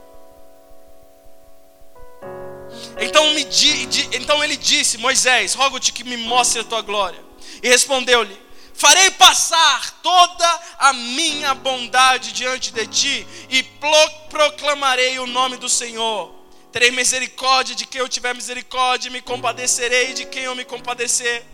Então, 2.99 3.35
me 3.35 3.45
di, 3.45 3.87
di, 3.87 4.17
então 4.17 4.43
ele 4.43 4.57
disse: 4.57 4.99
Moisés, 4.99 5.55
rogo-te 5.55 5.93
que 5.93 6.05
me 6.05 6.17
mostre 6.17 6.61
a 6.61 6.65
tua 6.65 6.81
glória. 6.83 7.21
E 7.63 7.69
respondeu-lhe: 7.69 8.41
Farei 8.75 9.11
passar 9.13 10.01
toda 10.03 10.61
a 10.79 10.93
minha 10.93 11.55
bondade 11.55 12.33
diante 12.33 12.73
de 12.73 12.87
ti 12.87 13.27
e 13.49 13.63
pro, 13.63 14.11
proclamarei 14.31 15.19
o 15.19 15.27
nome 15.27 15.57
do 15.57 15.69
Senhor. 15.69 16.42
Terei 16.73 16.91
misericórdia 16.91 17.75
de 17.75 17.87
quem 17.87 18.01
eu 18.01 18.09
tiver 18.09 18.35
misericórdia, 18.35 19.11
me 19.11 19.21
compadecerei 19.21 20.15
de 20.15 20.25
quem 20.25 20.45
eu 20.45 20.55
me 20.55 20.65
compadecer. 20.65 21.45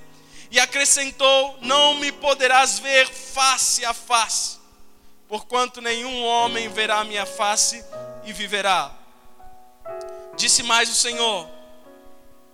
E 0.51 0.59
acrescentou: 0.61 1.59
Não 1.61 1.95
me 1.95 2.13
poderás 2.13 2.79
ver 2.79 3.09
face 3.09 3.85
a 3.85 3.93
face 3.93 4.59
porquanto 5.29 5.83
nenhum 5.83 6.25
homem 6.25 6.69
verá 6.71 7.01
a 7.01 7.05
minha 7.05 7.27
face 7.27 7.85
e 8.25 8.33
viverá. 8.33 8.91
Disse 10.37 10.63
mais 10.63 10.89
o 10.89 10.95
Senhor: 10.95 11.49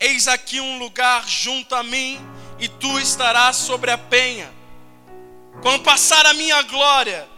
Eis 0.00 0.26
aqui 0.26 0.60
um 0.60 0.78
lugar 0.78 1.26
junto 1.28 1.74
a 1.74 1.82
mim, 1.82 2.20
e 2.58 2.68
tu 2.68 2.98
estarás 2.98 3.56
sobre 3.56 3.90
a 3.92 3.98
penha. 3.98 4.52
Quando 5.62 5.84
passar 5.84 6.26
a 6.26 6.34
minha 6.34 6.60
glória, 6.62 7.28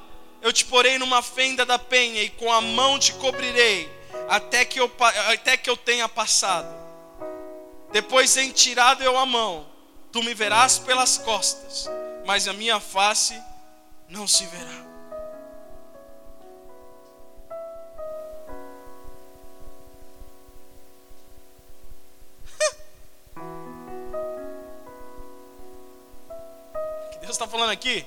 eu 0.40 0.52
te 0.52 0.64
porei 0.64 0.98
numa 0.98 1.20
fenda 1.20 1.66
da 1.66 1.78
penha, 1.78 2.22
e 2.22 2.30
com 2.30 2.50
a 2.50 2.60
mão 2.62 2.98
te 2.98 3.12
cobrirei, 3.12 3.90
até 4.28 4.64
que 4.64 4.80
eu, 4.80 4.90
até 5.32 5.56
que 5.56 5.68
eu 5.68 5.76
tenha 5.76 6.08
passado. 6.08 6.74
Depois, 7.92 8.36
em 8.36 8.50
tirado 8.50 9.02
eu 9.02 9.16
a 9.16 9.24
mão, 9.24 9.66
tu 10.12 10.22
me 10.22 10.34
verás 10.34 10.78
pelas 10.78 11.18
costas, 11.18 11.88
mas 12.24 12.46
a 12.48 12.52
minha 12.52 12.78
face 12.80 13.40
não 14.08 14.26
se 14.26 14.44
verá. 14.46 14.86
Deus 27.20 27.30
está 27.30 27.46
falando 27.46 27.70
aqui 27.70 28.04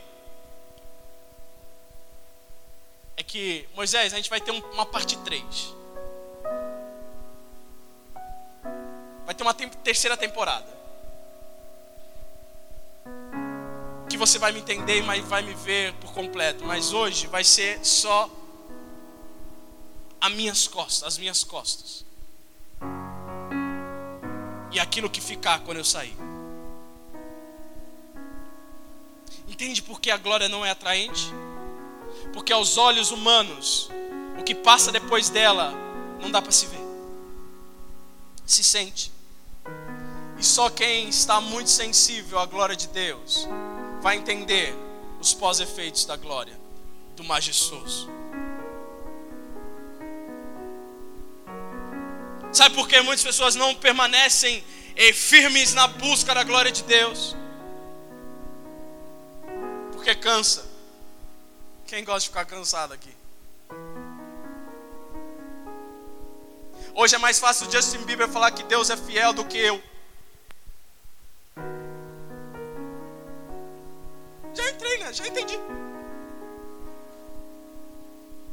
é 3.19 3.23
que, 3.23 3.67
Moisés, 3.75 4.13
a 4.13 4.15
gente 4.15 4.29
vai 4.29 4.39
ter 4.39 4.51
uma 4.51 4.85
parte 4.85 5.17
3. 5.17 5.78
Vai 9.29 9.35
ter 9.35 9.43
uma 9.43 9.53
terceira 9.53 10.17
temporada. 10.17 10.65
Que 14.09 14.17
você 14.17 14.39
vai 14.39 14.51
me 14.51 14.59
entender 14.59 15.03
e 15.03 15.21
vai 15.21 15.43
me 15.43 15.53
ver 15.53 15.93
por 16.01 16.11
completo. 16.13 16.65
Mas 16.65 16.93
hoje 16.93 17.27
vai 17.27 17.43
ser 17.43 17.85
só 17.85 18.27
as 20.19 20.31
minhas 20.31 20.67
costas, 20.67 21.03
as 21.03 21.19
minhas 21.19 21.43
costas. 21.43 22.03
E 24.71 24.79
aquilo 24.79 25.07
que 25.07 25.21
ficar 25.21 25.59
quando 25.59 25.77
eu 25.77 25.85
sair. 25.85 26.17
Entende 29.47 29.83
por 29.83 30.01
que 30.01 30.09
a 30.09 30.17
glória 30.17 30.49
não 30.49 30.65
é 30.65 30.71
atraente? 30.71 31.31
Porque 32.33 32.51
aos 32.51 32.79
olhos 32.79 33.11
humanos, 33.11 33.91
o 34.39 34.43
que 34.43 34.55
passa 34.55 34.91
depois 34.91 35.29
dela 35.29 35.71
não 36.19 36.31
dá 36.31 36.41
para 36.41 36.51
se 36.51 36.65
ver. 36.65 36.81
Se 38.43 38.63
sente. 38.63 39.18
E 40.39 40.43
só 40.43 40.69
quem 40.69 41.09
está 41.09 41.41
muito 41.41 41.69
sensível 41.69 42.39
à 42.39 42.45
glória 42.45 42.75
de 42.75 42.87
Deus 42.87 43.47
vai 44.01 44.15
entender 44.15 44.73
os 45.19 45.33
pós-efeitos 45.33 46.05
da 46.05 46.15
glória 46.15 46.57
do 47.15 47.23
majestoso. 47.23 48.09
Sabe 52.51 52.73
por 52.73 52.87
que 52.87 52.99
muitas 53.01 53.23
pessoas 53.23 53.55
não 53.55 53.75
permanecem 53.75 54.63
eh, 54.95 55.13
firmes 55.13 55.73
na 55.73 55.87
busca 55.87 56.33
da 56.33 56.43
glória 56.43 56.71
de 56.71 56.83
Deus? 56.83 57.35
porque 60.09 60.15
cansa. 60.15 60.65
Quem 61.85 62.03
gosta 62.03 62.21
de 62.21 62.27
ficar 62.29 62.45
cansado 62.45 62.93
aqui? 62.93 63.13
Hoje 66.95 67.15
é 67.15 67.17
mais 67.17 67.37
fácil 67.37 67.67
o 67.67 67.71
Justin 67.71 67.99
Bieber 67.99 68.27
falar 68.27 68.51
que 68.51 68.63
Deus 68.63 68.89
é 68.89 68.97
fiel 68.97 69.33
do 69.33 69.45
que 69.45 69.57
eu. 69.57 69.81
Já 74.53 74.69
entrei, 74.69 74.97
né? 74.99 75.13
Já 75.13 75.27
entendi. 75.27 75.59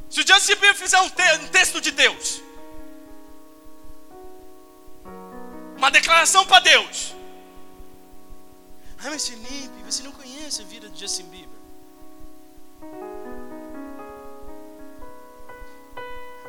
Se 0.09 0.21
o 0.21 0.27
Justin 0.27 0.55
Bieber 0.55 0.75
fizer 0.75 1.01
um, 1.01 1.11
te 1.11 1.23
um 1.43 1.49
texto 1.49 1.81
de 1.81 1.91
Deus, 1.91 2.43
uma 5.77 5.91
declaração 5.91 6.47
para 6.47 6.61
Deus, 6.61 7.15
ah, 8.99 9.11
mas 9.11 9.29
Felipe, 9.29 9.83
você 9.85 10.03
não 10.03 10.13
conhece 10.13 10.63
a 10.63 10.65
vida 10.65 10.89
de 10.89 10.99
Justin 10.99 11.25
Bieber. 11.25 11.57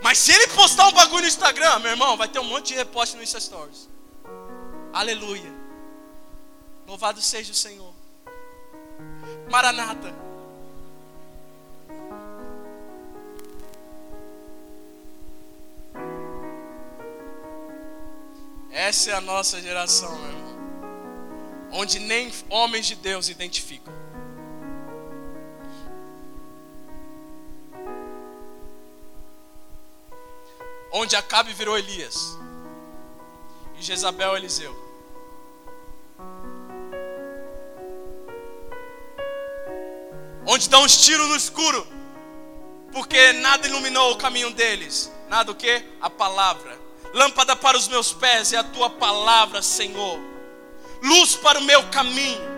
Mas 0.01 0.19
se 0.19 0.31
ele 0.31 0.47
postar 0.47 0.87
um 0.87 0.93
bagulho 0.93 1.23
no 1.23 1.27
Instagram, 1.27 1.79
meu 1.79 1.91
irmão, 1.91 2.15
vai 2.15 2.27
ter 2.27 2.39
um 2.39 2.45
monte 2.45 2.67
de 2.67 2.75
reposte 2.75 3.15
no 3.17 3.23
Insta 3.23 3.39
Stories. 3.39 3.89
Aleluia. 4.93 5.53
Louvado 6.87 7.21
seja 7.21 7.51
o 7.51 7.55
Senhor. 7.55 7.96
Maranata. 9.49 10.13
Essa 18.71 19.11
é 19.11 19.13
a 19.13 19.21
nossa 19.21 19.61
geração, 19.61 20.15
meu 20.17 20.29
irmão 20.29 20.47
onde 21.71 21.99
nem 21.99 22.31
homens 22.49 22.85
de 22.85 22.95
Deus 22.95 23.29
identificam. 23.29 23.93
Onde 30.91 31.15
Acabe 31.15 31.53
virou 31.53 31.77
Elias 31.77 32.37
e 33.77 33.81
Jezabel 33.83 34.35
Eliseu. 34.35 34.86
Onde 40.47 40.69
dão 40.69 40.83
uns 40.83 40.97
tiros 40.97 41.27
no 41.27 41.35
escuro, 41.35 41.85
porque 42.91 43.33
nada 43.33 43.67
iluminou 43.67 44.13
o 44.13 44.17
caminho 44.17 44.51
deles. 44.51 45.11
Nada 45.27 45.51
o 45.51 45.55
que? 45.55 45.83
A 46.01 46.09
palavra. 46.09 46.79
Lâmpada 47.13 47.55
para 47.55 47.77
os 47.77 47.87
meus 47.87 48.13
pés 48.13 48.53
é 48.53 48.57
a 48.57 48.63
tua 48.63 48.89
palavra, 48.89 49.61
Senhor 49.61 50.19
luz 51.01 51.35
para 51.35 51.59
o 51.59 51.63
meu 51.63 51.89
caminho. 51.89 52.57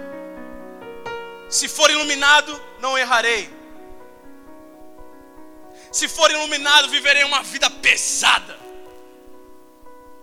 Se 1.50 1.68
for 1.68 1.90
iluminado, 1.90 2.60
não 2.80 2.98
errarei. 2.98 3.50
Se 5.92 6.08
for 6.08 6.30
iluminado, 6.30 6.90
viverei 6.90 7.24
uma 7.24 7.42
vida 7.42 7.70
pesada, 7.70 8.60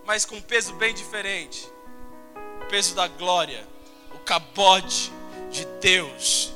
mas 0.05 0.25
com 0.25 0.37
um 0.37 0.41
peso 0.41 0.73
bem 0.75 0.95
diferente 0.95 1.69
o 2.63 2.67
peso 2.67 2.95
da 2.95 3.09
glória, 3.09 3.67
o 4.15 4.19
cabode 4.21 5.13
de 5.51 5.65
Deus. 5.81 6.53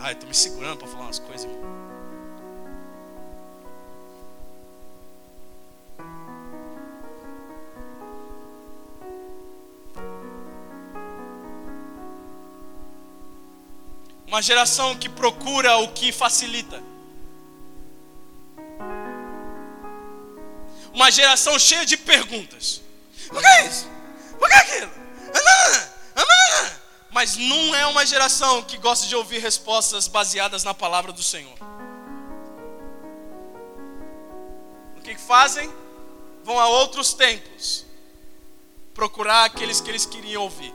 Ai, 0.00 0.12
estou 0.12 0.28
me 0.28 0.34
segurando 0.34 0.78
para 0.78 0.88
falar 0.88 1.04
umas 1.04 1.18
coisas, 1.18 1.44
irmão. 1.50 1.88
Uma 14.26 14.42
geração 14.42 14.96
que 14.96 15.08
procura 15.08 15.78
o 15.78 15.88
que 15.92 16.12
facilita. 16.12 16.82
uma 20.98 21.12
geração 21.12 21.56
cheia 21.58 21.86
de 21.86 21.96
perguntas. 21.96 22.82
Por 23.28 23.40
que 23.40 23.62
isso? 23.68 23.88
Por 24.36 24.48
que 24.48 24.54
aquilo? 24.54 24.90
Mas 27.18 27.36
não 27.36 27.74
é 27.74 27.84
uma 27.84 28.06
geração 28.06 28.62
que 28.62 28.78
gosta 28.78 29.04
de 29.08 29.16
ouvir 29.16 29.40
respostas 29.40 30.06
baseadas 30.06 30.62
na 30.62 30.72
palavra 30.72 31.12
do 31.12 31.20
Senhor. 31.20 31.58
O 34.96 35.00
que 35.00 35.16
fazem? 35.16 35.68
Vão 36.44 36.60
a 36.60 36.68
outros 36.68 37.12
templos 37.14 37.84
procurar 38.94 39.46
aqueles 39.46 39.80
que 39.80 39.90
eles 39.90 40.06
queriam 40.06 40.44
ouvir. 40.44 40.72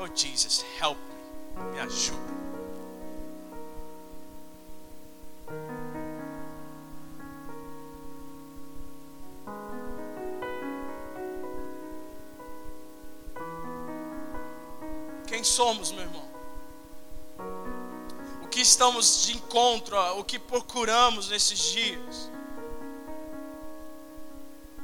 Oh 0.00 0.06
Jesus, 0.06 0.64
help 0.80 0.96
me, 1.58 1.72
me 1.72 1.80
ajuda. 1.80 2.27
Quem 15.38 15.44
somos, 15.44 15.92
meu 15.92 16.02
irmão? 16.02 16.28
O 18.42 18.48
que 18.48 18.60
estamos 18.60 19.22
de 19.22 19.36
encontro, 19.36 19.96
o 20.18 20.24
que 20.24 20.36
procuramos 20.36 21.28
nesses 21.28 21.60
dias? 21.60 22.28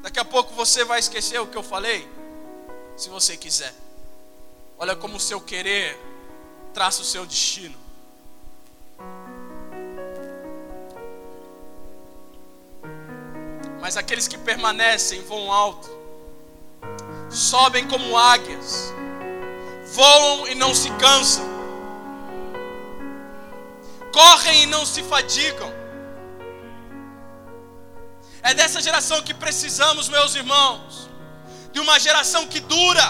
Daqui 0.01 0.21
a 0.21 0.25
pouco 0.25 0.55
você 0.55 0.85
vai 0.85 1.01
esquecer 1.01 1.41
o 1.41 1.49
que 1.49 1.59
eu 1.59 1.63
falei, 1.65 2.09
se 2.97 3.09
você 3.09 3.37
quiser. 3.37 3.75
Olha 4.79 4.95
como 4.95 5.17
o 5.17 5.21
seu 5.21 5.41
querer 5.41 5.99
traça 6.73 7.03
o 7.03 7.05
seu 7.05 7.27
destino. 7.27 7.77
Mas 13.81 13.97
aqueles 13.97 14.29
que 14.29 14.39
permanecem 14.39 15.21
voam 15.23 15.53
alto, 15.53 15.91
sobem 17.29 17.89
como 17.89 18.17
águias, 18.17 18.95
voam 19.95 20.49
e 20.49 20.55
não 20.55 20.75
se 20.75 20.91
cansam, 21.05 21.47
correm 24.13 24.65
e 24.65 24.67
não 24.67 24.85
se 24.85 25.03
fadigam. 25.03 25.73
É 28.43 28.53
dessa 28.53 28.81
geração 28.87 29.23
que 29.23 29.33
precisamos, 29.33 30.09
meus 30.09 30.35
irmãos, 30.35 31.09
de 31.73 31.81
uma 31.81 31.99
geração 31.99 32.47
que 32.47 32.61
dura. 32.61 33.07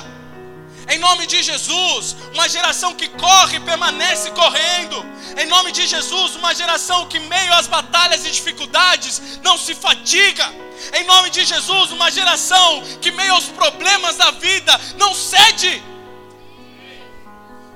Em 0.92 0.98
nome 0.98 1.26
de 1.26 1.42
Jesus, 1.42 2.14
uma 2.34 2.46
geração 2.46 2.94
que 2.94 3.08
corre 3.08 3.56
e 3.56 3.60
permanece 3.60 4.30
correndo. 4.32 4.98
Em 5.40 5.46
nome 5.46 5.72
de 5.72 5.86
Jesus, 5.86 6.36
uma 6.36 6.54
geração 6.54 7.06
que, 7.08 7.18
meio 7.18 7.54
às 7.54 7.66
batalhas 7.66 8.26
e 8.26 8.30
dificuldades, 8.30 9.40
não 9.42 9.56
se 9.56 9.74
fatiga. 9.74 10.46
Em 10.92 11.04
nome 11.04 11.30
de 11.30 11.42
Jesus, 11.44 11.90
uma 11.90 12.10
geração 12.10 12.82
que, 13.00 13.10
meio 13.10 13.32
aos 13.32 13.46
problemas 13.46 14.16
da 14.16 14.30
vida, 14.32 14.78
não 14.98 15.14
cede. 15.14 15.82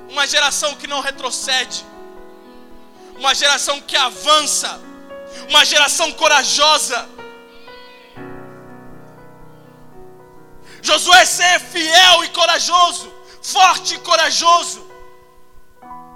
Uma 0.08 0.26
geração 0.26 0.74
que 0.74 0.86
não 0.86 1.00
retrocede. 1.00 1.84
Uma 3.16 3.34
geração 3.34 3.80
que 3.80 3.96
avança. 3.96 4.80
Uma 5.48 5.64
geração 5.64 6.10
corajosa 6.12 7.08
Josué 10.82 11.24
ser 11.24 11.60
fiel 11.60 12.24
e 12.24 12.28
corajoso, 12.28 13.12
forte 13.42 13.94
e 13.94 13.98
corajoso. 13.98 14.86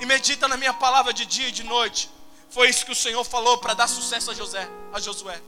E 0.01 0.07
medita 0.07 0.49
na 0.49 0.57
minha 0.57 0.73
palavra 0.73 1.13
de 1.13 1.25
dia 1.27 1.49
e 1.49 1.53
de 1.53 1.63
noite. 1.63 2.11
Foi 2.51 2.69
isso 2.69 2.85
que 2.85 2.93
o 2.93 2.95
Senhor 2.95 3.25
falou 3.25 3.59
para 3.59 3.75
dar 3.75 3.89
sucesso 3.89 4.31
a 4.31 4.35
José, 4.35 4.69
a 4.93 5.01
Josué. 5.01 5.41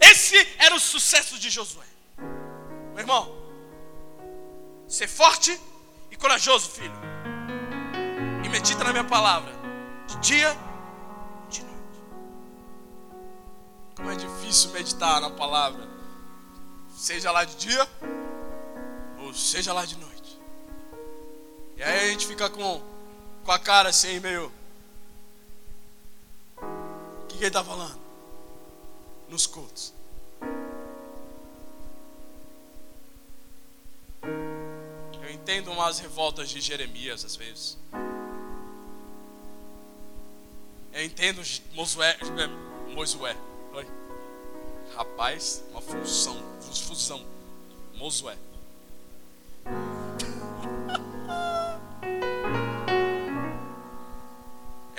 Esse 0.00 0.36
era 0.58 0.74
o 0.74 0.80
sucesso 0.80 1.38
de 1.38 1.50
Josué. 1.50 1.86
Meu 2.94 3.00
irmão, 3.00 3.34
ser 4.88 5.08
forte 5.08 5.58
e 6.10 6.16
corajoso, 6.16 6.70
filho. 6.70 7.09
Medita 8.60 8.84
na 8.84 8.92
minha 8.92 9.04
palavra 9.04 9.50
de 10.06 10.16
dia 10.18 10.54
e 11.48 11.50
de 11.50 11.62
noite. 11.62 12.02
Como 13.96 14.10
é 14.10 14.14
difícil 14.14 14.70
meditar 14.72 15.18
na 15.18 15.30
palavra, 15.30 15.88
seja 16.94 17.32
lá 17.32 17.42
de 17.42 17.56
dia 17.56 17.88
seja 19.32 19.72
lá 19.72 19.86
de 19.86 19.96
noite. 19.96 20.38
E 21.74 21.82
aí 21.82 22.00
a 22.00 22.12
gente 22.12 22.26
fica 22.26 22.50
com, 22.50 22.82
com 23.44 23.50
a 23.50 23.58
cara 23.58 23.88
assim, 23.88 24.20
meio. 24.20 24.52
O 26.58 27.26
que, 27.28 27.38
que 27.38 27.44
ele 27.44 27.46
está 27.46 27.64
falando? 27.64 27.98
Nos 29.30 29.46
cultos. 29.46 29.94
Eu 34.22 35.30
entendo 35.30 35.72
umas 35.72 35.98
revoltas 35.98 36.50
de 36.50 36.60
Jeremias 36.60 37.24
às 37.24 37.36
vezes. 37.36 37.78
Eu 40.92 41.04
entendo 41.04 41.42
Mosué, 41.72 42.18
é, 42.20 42.94
Mosué. 42.94 43.36
Rapaz, 44.94 45.64
uma 45.70 45.80
fusão, 45.80 46.36
fusão. 46.86 47.24
Mosué. 47.94 48.36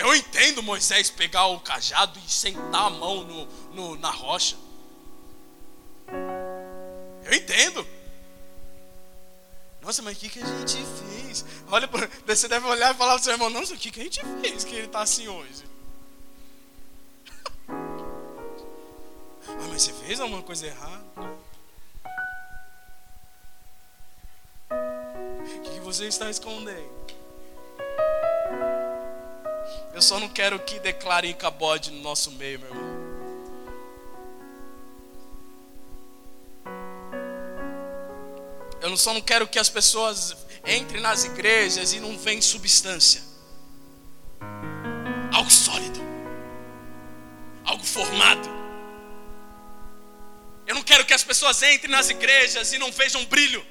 Eu 0.02 0.16
entendo 0.16 0.64
Moisés 0.64 1.12
pegar 1.12 1.46
o 1.46 1.60
cajado 1.60 2.20
e 2.26 2.32
sentar 2.32 2.88
a 2.88 2.90
mão 2.90 3.24
no, 3.24 3.46
no, 3.72 3.96
na 3.98 4.10
rocha. 4.10 4.58
Eu 7.24 7.34
entendo. 7.34 7.88
Nossa, 9.80 10.02
mas 10.02 10.18
o 10.18 10.20
que, 10.20 10.30
que 10.30 10.42
a 10.42 10.46
gente 10.46 10.76
fez? 10.76 11.46
Olha, 11.70 11.88
você 12.26 12.48
deve 12.48 12.66
olhar 12.66 12.96
e 12.96 12.98
falar 12.98 13.14
para 13.14 13.22
o 13.22 13.24
seu 13.24 13.34
irmão: 13.34 13.52
Nossa, 13.52 13.76
o 13.76 13.78
que, 13.78 13.92
que 13.92 14.02
a 14.02 14.04
gente 14.04 14.22
fez 14.42 14.64
que 14.64 14.74
ele 14.74 14.88
está 14.88 15.02
assim 15.02 15.28
hoje? 15.28 15.64
Ah, 19.60 19.68
mas 19.70 19.84
você 19.84 19.94
fez 19.94 20.20
alguma 20.20 20.42
coisa 20.42 20.68
errada? 20.68 21.04
O 24.70 25.62
que 25.64 25.80
você 25.80 26.08
está 26.08 26.30
escondendo? 26.30 27.02
Eu 29.94 30.02
só 30.02 30.20
não 30.20 30.30
quero 30.30 30.60
que 30.60 30.80
declarem 30.80 31.34
cabode 31.34 31.92
no 31.92 32.02
nosso 32.02 32.32
meio, 32.32 32.60
meu 32.60 32.70
irmão. 32.70 32.92
Eu 38.82 38.98
só 38.98 39.14
não 39.14 39.22
quero 39.22 39.48
que 39.48 39.60
as 39.60 39.70
pessoas 39.70 40.36
entrem 40.66 41.02
nas 41.02 41.24
igrejas 41.24 41.94
e 41.94 42.00
não 42.00 42.18
venham 42.18 42.42
substância. 42.42 43.22
Algo 45.32 45.52
sólido. 45.52 46.00
Algo 47.64 47.84
formado. 47.84 48.61
Pessoas 51.32 51.64
entrem 51.64 51.90
nas 51.90 52.10
igrejas 52.10 52.74
e 52.74 52.78
não 52.78 52.92
vejam 52.92 53.24
brilho. 53.24 53.66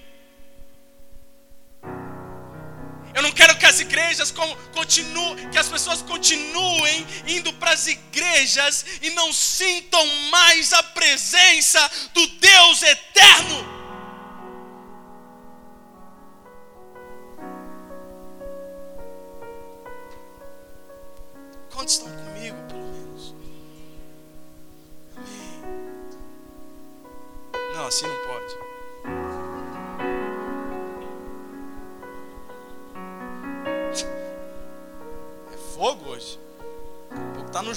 Eu 3.15 3.23
não 3.23 3.33
quero 3.33 3.55
que 3.59 3.67
as 3.67 3.81
igrejas 3.81 4.33
continuem, 4.73 5.51
que 5.51 5.59
as 5.59 5.69
pessoas 5.69 6.01
continuem 6.01 7.07
indo 7.27 7.53
para 7.55 7.73
as 7.73 7.87
igrejas 7.87 8.87
e 9.03 9.11
não 9.11 9.31
sintam 9.31 10.07
mais 10.31 10.73
a 10.73 10.83
presença 10.83 11.91
do 12.15 12.27
Deus 12.27 12.83
eterno. 12.83 13.80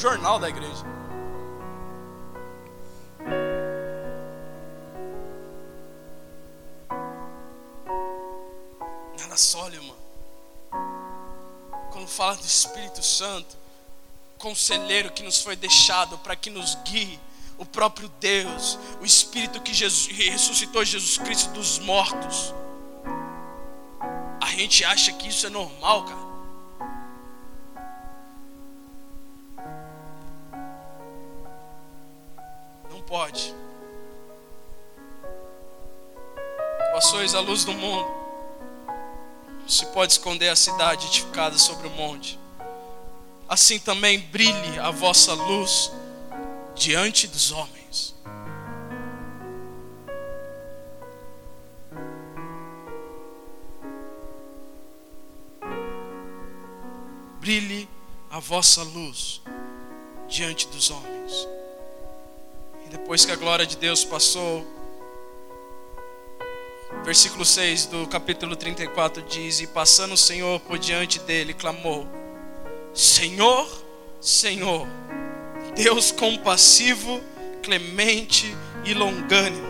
Jornal 0.03 0.37
da 0.37 0.49
igreja. 0.49 0.83
Nada 9.17 9.37
irmão. 9.73 9.95
Quando 11.93 12.07
fala 12.09 12.35
do 12.35 12.45
Espírito 12.45 13.01
Santo, 13.01 13.55
conselheiro 14.37 15.09
que 15.09 15.23
nos 15.23 15.41
foi 15.41 15.55
deixado 15.55 16.17
para 16.17 16.35
que 16.35 16.49
nos 16.49 16.75
guie, 16.83 17.17
o 17.57 17.65
próprio 17.65 18.09
Deus, 18.19 18.77
o 18.99 19.05
Espírito 19.05 19.61
que 19.61 19.73
Jesus, 19.73 20.07
ressuscitou 20.07 20.83
Jesus 20.83 21.17
Cristo 21.17 21.49
dos 21.51 21.79
mortos. 21.79 22.53
A 24.41 24.47
gente 24.47 24.83
acha 24.83 25.13
que 25.13 25.29
isso 25.29 25.47
é 25.47 25.49
normal, 25.49 26.03
cara. 26.03 26.32
Pode. 33.07 33.53
sois 37.03 37.35
a 37.35 37.41
luz 37.41 37.65
do 37.65 37.73
mundo, 37.73 38.09
se 39.67 39.85
pode 39.87 40.13
esconder 40.13 40.49
a 40.49 40.55
cidade 40.55 41.05
edificada 41.07 41.57
sobre 41.57 41.87
o 41.87 41.91
monte. 41.91 42.39
Assim 43.47 43.77
também 43.77 44.19
brilhe 44.19 44.79
a 44.79 44.89
vossa 44.89 45.33
luz 45.33 45.91
diante 46.73 47.27
dos 47.27 47.51
homens. 47.51 48.15
Brilhe 57.39 57.89
a 58.31 58.39
vossa 58.39 58.81
luz 58.81 59.41
diante 60.29 60.67
dos 60.69 60.89
homens. 60.89 61.47
Depois 62.93 63.25
que 63.25 63.31
a 63.31 63.35
glória 63.35 63.65
de 63.65 63.75
Deus 63.75 64.05
passou, 64.05 64.63
versículo 67.03 67.43
6 67.43 67.87
do 67.87 68.05
capítulo 68.05 68.55
34 68.55 69.23
diz: 69.23 69.61
E 69.61 69.65
passando 69.65 70.13
o 70.13 70.17
Senhor 70.17 70.59
por 70.59 70.77
diante 70.77 71.17
dele, 71.21 71.55
clamou: 71.55 72.07
Senhor, 72.93 73.67
Senhor, 74.21 74.87
Deus 75.75 76.11
compassivo, 76.11 77.19
clemente 77.63 78.55
e 78.85 78.93
longânimo, 78.93 79.67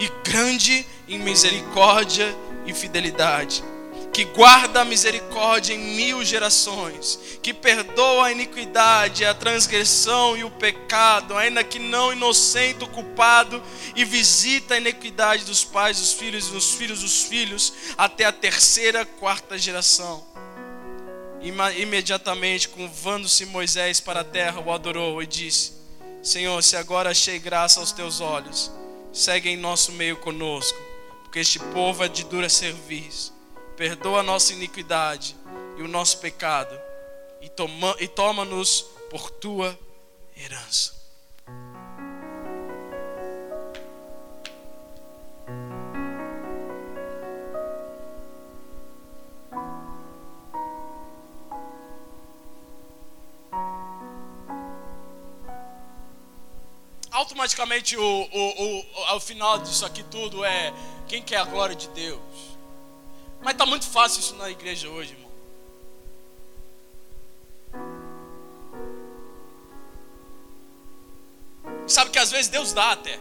e 0.00 0.08
grande 0.26 0.86
em 1.06 1.18
misericórdia 1.18 2.34
e 2.64 2.72
fidelidade 2.72 3.62
que 4.14 4.24
guarda 4.26 4.80
a 4.80 4.84
misericórdia 4.84 5.74
em 5.74 5.96
mil 5.96 6.24
gerações, 6.24 7.18
que 7.42 7.52
perdoa 7.52 8.26
a 8.26 8.30
iniquidade, 8.30 9.24
a 9.24 9.34
transgressão 9.34 10.36
e 10.36 10.44
o 10.44 10.50
pecado, 10.52 11.36
ainda 11.36 11.64
que 11.64 11.80
não 11.80 12.12
inocente 12.12 12.84
o 12.84 12.88
culpado, 12.88 13.60
e 13.96 14.04
visita 14.04 14.74
a 14.74 14.78
iniquidade 14.78 15.44
dos 15.44 15.64
pais, 15.64 15.98
dos 15.98 16.12
filhos 16.12 16.46
e 16.46 16.52
dos 16.52 16.74
filhos 16.74 17.00
dos 17.00 17.24
filhos, 17.24 17.72
até 17.98 18.24
a 18.24 18.30
terceira, 18.30 19.04
quarta 19.04 19.58
geração. 19.58 20.24
Imediatamente, 21.76 22.68
curvando-se 22.68 23.44
Moisés 23.46 23.98
para 23.98 24.20
a 24.20 24.24
terra, 24.24 24.60
o 24.60 24.70
adorou 24.70 25.20
e 25.24 25.26
disse: 25.26 25.72
Senhor, 26.22 26.62
se 26.62 26.76
agora 26.76 27.10
achei 27.10 27.40
graça 27.40 27.80
aos 27.80 27.90
teus 27.90 28.20
olhos, 28.20 28.70
segue 29.12 29.48
em 29.48 29.56
nosso 29.56 29.90
meio 29.90 30.16
conosco, 30.18 30.78
porque 31.24 31.40
este 31.40 31.58
povo 31.58 32.04
é 32.04 32.08
de 32.08 32.22
dura 32.24 32.48
serviço 32.48 33.33
perdoa 33.76 34.20
a 34.20 34.22
nossa 34.22 34.52
iniquidade 34.52 35.36
e 35.76 35.82
o 35.82 35.88
nosso 35.88 36.18
pecado, 36.18 36.78
e, 37.40 37.48
toma, 37.48 37.96
e 37.98 38.08
toma-nos 38.08 38.82
por 39.10 39.30
tua 39.30 39.78
herança. 40.36 40.94
automaticamente 57.10 57.96
o, 57.96 58.02
o, 58.02 58.82
o, 59.12 59.16
o 59.16 59.20
final 59.20 59.58
disso 59.58 59.86
aqui 59.86 60.02
tudo 60.04 60.44
é 60.44 60.72
quem 61.06 61.22
quer 61.22 61.38
a 61.38 61.44
glória 61.44 61.74
de 61.74 61.88
Deus? 61.88 62.53
Mas 63.44 63.52
está 63.52 63.66
muito 63.66 63.86
fácil 63.86 64.20
isso 64.20 64.34
na 64.36 64.48
igreja 64.48 64.88
hoje, 64.88 65.12
irmão. 65.12 65.30
Sabe 71.86 72.10
que 72.10 72.18
às 72.18 72.30
vezes 72.30 72.48
Deus 72.48 72.72
dá 72.72 72.92
até. 72.92 73.20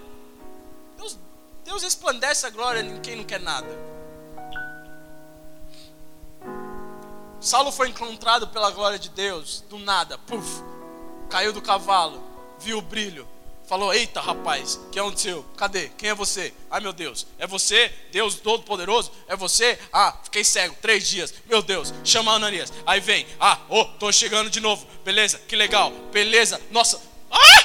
Deus, 0.96 1.20
Deus 1.66 1.84
resplandece 1.84 2.46
a 2.46 2.50
glória 2.50 2.80
em 2.80 3.02
quem 3.02 3.18
não 3.18 3.26
quer 3.26 3.42
nada. 3.42 3.68
Saulo 7.42 7.74
foi 7.74 7.90
encontrado 7.90 8.48
pela 8.48 8.72
glória 8.72 8.98
de 8.98 9.10
Deus, 9.10 9.66
do 9.70 9.78
nada, 9.78 10.18
puf, 10.18 10.64
caiu 11.30 11.52
do 11.52 11.62
cavalo, 11.62 12.24
viu 12.58 12.78
o 12.78 12.82
brilho, 12.82 13.28
Falou: 13.68 13.94
Eita, 13.94 14.20
rapaz, 14.20 14.80
que 14.92 15.00
é 15.00 15.16
seu? 15.16 15.44
Cadê? 15.56 15.90
Quem 15.98 16.10
é 16.10 16.16
você? 16.16 16.54
Ai, 16.70 16.82
meu 16.82 16.92
Deus, 16.92 17.26
é 17.38 17.48
você, 17.48 17.92
Deus 18.12 18.36
Todo-Poderoso? 18.36 19.12
É 19.28 19.36
você? 19.36 19.80
Ah, 19.92 20.18
fiquei 20.24 20.44
cego 20.44 20.76
três 20.82 21.08
dias. 21.08 21.34
Meu 21.46 21.62
Deus, 21.62 21.94
chama 22.04 22.34
Ananias. 22.34 22.74
Aí 22.86 23.00
vem: 23.00 23.26
Ah, 23.40 23.60
oh, 23.70 23.86
tô 23.86 24.12
chegando 24.12 24.50
de 24.50 24.60
novo. 24.60 24.86
Beleza, 25.06 25.40
que 25.48 25.56
legal. 25.56 25.92
Beleza, 26.12 26.60
nossa. 26.72 27.02
Ah! 27.32 27.64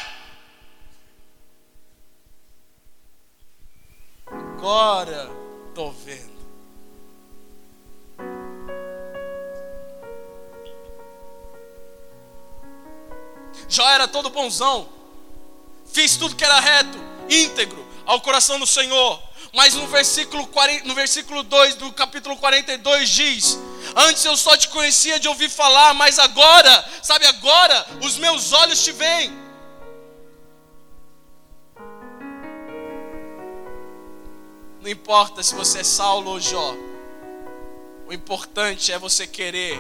Agora 4.27 5.31
tô 5.75 5.91
vendo. 5.91 6.39
Já 13.69 13.93
era 13.93 14.09
todo 14.09 14.31
bonzão 14.31 14.98
fiz 15.93 16.17
tudo 16.17 16.37
que 16.37 16.45
era 16.45 16.61
reto, 16.61 16.99
íntegro, 17.29 17.87
ao 18.05 18.21
coração 18.21 18.59
do 18.59 18.67
Senhor. 18.67 19.23
Mas 19.55 19.75
no 19.75 19.87
versículo, 19.87 20.47
40, 20.49 20.87
no 20.87 20.95
versículo 20.95 21.43
2 21.43 21.77
do 21.77 21.93
capítulo 21.93 22.37
42 22.37 23.09
diz: 23.09 23.59
Antes 23.97 24.25
eu 24.25 24.37
só 24.37 24.57
te 24.57 24.69
conhecia 24.69 25.19
de 25.19 25.29
ouvir 25.29 25.49
falar, 25.49 25.95
mas 25.95 26.19
agora, 26.19 26.89
sabe, 27.03 27.27
agora 27.27 27.87
os 28.03 28.17
meus 28.19 28.53
olhos 28.53 28.83
te 28.83 28.93
veem. 28.93 29.49
Não 34.81 34.91
importa 34.91 35.43
se 35.43 35.55
você 35.55 35.81
é 35.81 35.85
Saulo 35.85 36.31
ou 36.31 36.41
Jó, 36.41 36.75
o 38.07 38.13
importante 38.13 38.93
é 38.93 38.99
você 38.99 39.27
querer 39.27 39.79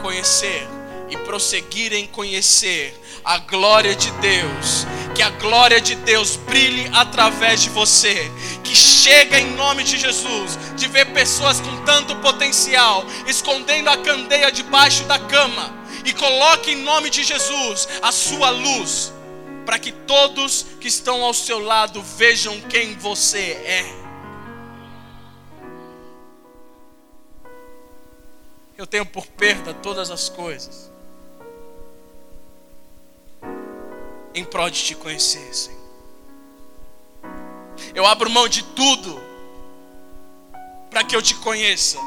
conhecer 0.00 0.66
e 1.10 1.16
prosseguir 1.18 1.92
em 1.92 2.06
conhecer 2.06 2.98
a 3.24 3.38
glória 3.38 3.94
de 3.94 4.10
Deus, 4.12 4.86
que 5.20 5.24
a 5.24 5.28
glória 5.28 5.82
de 5.82 5.96
Deus 5.96 6.36
brilhe 6.36 6.90
através 6.94 7.60
de 7.60 7.68
você, 7.68 8.32
que 8.64 8.74
chega 8.74 9.38
em 9.38 9.52
nome 9.52 9.84
de 9.84 9.98
Jesus, 9.98 10.58
de 10.76 10.88
ver 10.88 11.12
pessoas 11.12 11.60
com 11.60 11.84
tanto 11.84 12.16
potencial 12.16 13.04
escondendo 13.26 13.90
a 13.90 13.98
candeia 13.98 14.50
debaixo 14.50 15.04
da 15.04 15.18
cama, 15.18 15.74
e 16.06 16.14
coloque 16.14 16.70
em 16.70 16.76
nome 16.76 17.10
de 17.10 17.22
Jesus 17.22 17.86
a 18.00 18.10
sua 18.10 18.48
luz, 18.48 19.12
para 19.66 19.78
que 19.78 19.92
todos 19.92 20.64
que 20.80 20.88
estão 20.88 21.22
ao 21.22 21.34
seu 21.34 21.58
lado 21.58 22.02
vejam 22.02 22.58
quem 22.62 22.96
você 22.96 23.60
é. 23.62 23.84
Eu 28.74 28.86
tenho 28.86 29.04
por 29.04 29.26
perda 29.26 29.74
todas 29.74 30.10
as 30.10 30.30
coisas 30.30 30.90
em 34.34 34.44
prol 34.44 34.70
de 34.70 34.82
te 34.82 34.94
conhecer, 34.94 35.54
Senhor. 35.54 35.80
Eu 37.94 38.06
abro 38.06 38.30
mão 38.30 38.48
de 38.48 38.62
tudo 38.62 39.20
para 40.90 41.04
que 41.04 41.14
eu 41.14 41.22
te 41.22 41.34
conheça, 41.36 41.98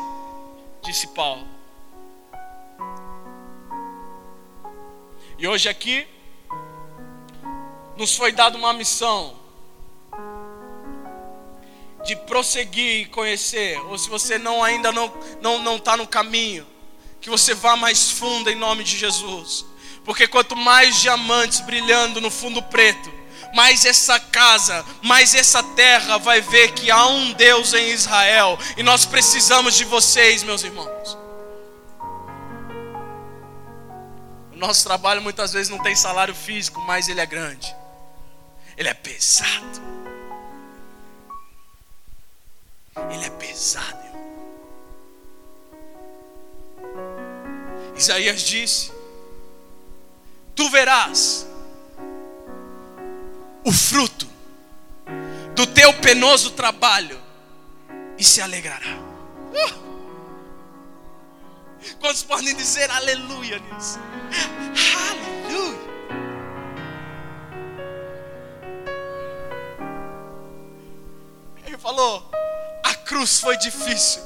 disse 0.82 1.08
Paulo. 1.08 1.48
E 5.38 5.48
hoje 5.48 5.68
aqui 5.68 6.08
nos 7.98 8.16
foi 8.16 8.32
dada 8.32 8.58
uma 8.58 8.74
missão 8.74 9.36
de 12.06 12.16
prosseguir 12.16 13.02
e 13.02 13.06
conhecer, 13.06 13.80
ou 13.86 13.98
se 13.98 14.10
você 14.10 14.38
não 14.38 14.64
ainda 14.64 14.92
não 14.92 15.12
não 15.42 15.60
não 15.60 15.78
está 15.78 15.96
no 15.96 16.08
caminho, 16.08 16.68
que 17.22 17.30
você 17.30 17.54
vá 17.54 17.76
mais 17.76 18.12
fundo 18.12 18.50
em 18.50 18.56
nome 18.56 18.84
de 18.84 18.98
Jesus. 18.98 19.66
Porque 20.04 20.28
quanto 20.28 20.56
mais 20.56 21.02
diamantes 21.02 21.62
brilhando 21.62 22.20
no 22.20 22.30
fundo 22.30 22.62
preto, 22.62 23.12
mais 23.54 23.86
essa 23.86 24.20
casa, 24.20 24.84
mais 25.02 25.36
essa 25.36 25.62
terra 25.62 26.18
vai 26.18 26.42
ver 26.42 26.74
que 26.74 26.90
há 26.90 27.06
um 27.06 27.32
Deus 27.34 27.74
em 27.74 27.90
Israel. 27.90 28.58
E 28.76 28.84
nós 28.84 29.06
precisamos 29.06 29.76
de 29.76 29.86
vocês, 29.86 30.44
meus 30.44 30.64
irmãos. 30.64 31.18
O 34.52 34.58
nosso 34.58 34.84
trabalho 34.84 35.22
muitas 35.22 35.54
vezes 35.54 35.70
não 35.70 35.80
tem 35.80 35.96
salário 35.96 36.34
físico, 36.34 36.82
mas 36.82 37.08
ele 37.08 37.22
é 37.22 37.26
grande. 37.26 37.74
Ele 38.76 38.90
é 38.90 38.94
pesado. 38.94 39.82
Ele 43.12 43.26
é 43.26 43.30
pesado, 43.30 44.04
irmão. 44.06 44.24
Isaías 47.96 48.42
disse: 48.42 48.92
tu 50.56 50.70
verás 50.70 51.48
o 53.64 53.72
fruto 53.72 54.28
do 55.56 55.66
teu 55.68 55.94
penoso 55.94 56.52
trabalho 56.52 57.20
e 58.18 58.24
se 58.24 58.42
alegrará. 58.42 58.98
Uh! 59.54 59.84
Quantos 62.00 62.24
podem 62.24 62.56
dizer 62.56 62.90
aleluia 62.90 63.60
nisso? 63.60 64.00
Aleluia. 65.10 65.80
Ele 71.66 71.78
falou: 71.78 72.30
a 72.84 72.96
cruz 72.96 73.40
foi 73.40 73.58
difícil, 73.58 74.22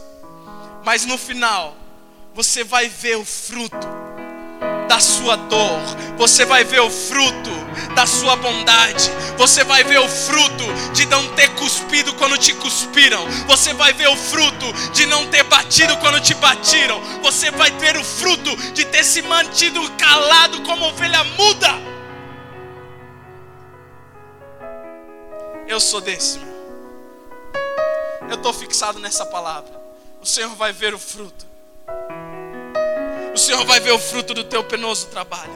mas 0.83 1.05
no 1.05 1.17
final 1.17 1.75
você 2.33 2.63
vai 2.63 2.87
ver 2.87 3.17
o 3.17 3.25
fruto 3.25 4.06
da 4.87 4.99
sua 4.99 5.35
dor, 5.35 5.81
você 6.17 6.45
vai 6.45 6.63
ver 6.63 6.81
o 6.81 6.89
fruto 6.89 7.49
da 7.93 8.05
sua 8.05 8.35
bondade, 8.35 9.09
você 9.37 9.63
vai 9.63 9.83
ver 9.83 9.99
o 9.99 10.07
fruto 10.07 10.65
de 10.93 11.05
não 11.07 11.27
ter 11.35 11.49
cuspido 11.55 12.13
quando 12.15 12.37
te 12.37 12.53
cuspiram, 12.53 13.25
você 13.47 13.73
vai 13.73 13.93
ver 13.93 14.07
o 14.07 14.15
fruto 14.15 14.71
de 14.93 15.05
não 15.05 15.27
ter 15.27 15.43
batido 15.43 15.97
quando 15.97 16.19
te 16.19 16.33
batiram, 16.35 17.01
você 17.21 17.49
vai 17.51 17.71
ver 17.71 17.97
o 17.97 18.03
fruto 18.03 18.55
de 18.73 18.85
ter 18.85 19.03
se 19.03 19.21
mantido 19.23 19.79
calado 19.91 20.61
como 20.61 20.85
ovelha 20.85 21.23
muda. 21.23 21.97
Eu 25.67 25.79
sou 25.79 25.99
desse. 25.99 26.39
Eu 28.29 28.35
estou 28.35 28.53
fixado 28.53 28.99
nessa 28.99 29.25
palavra. 29.25 29.81
O 30.21 30.25
Senhor 30.25 30.55
vai 30.55 30.71
ver 30.71 30.93
o 30.93 30.99
fruto. 30.99 31.46
O 33.37 33.39
Senhor 33.39 33.63
vai 33.65 33.79
ver 33.79 33.91
o 33.91 33.99
fruto 33.99 34.33
do 34.33 34.43
teu 34.43 34.63
penoso 34.63 35.09
trabalho. 35.09 35.53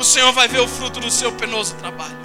O 0.00 0.04
Senhor 0.04 0.32
vai 0.32 0.48
ver 0.48 0.58
o 0.58 0.66
fruto 0.66 0.98
do 0.98 1.08
seu 1.12 1.30
penoso 1.30 1.76
trabalho. 1.76 2.18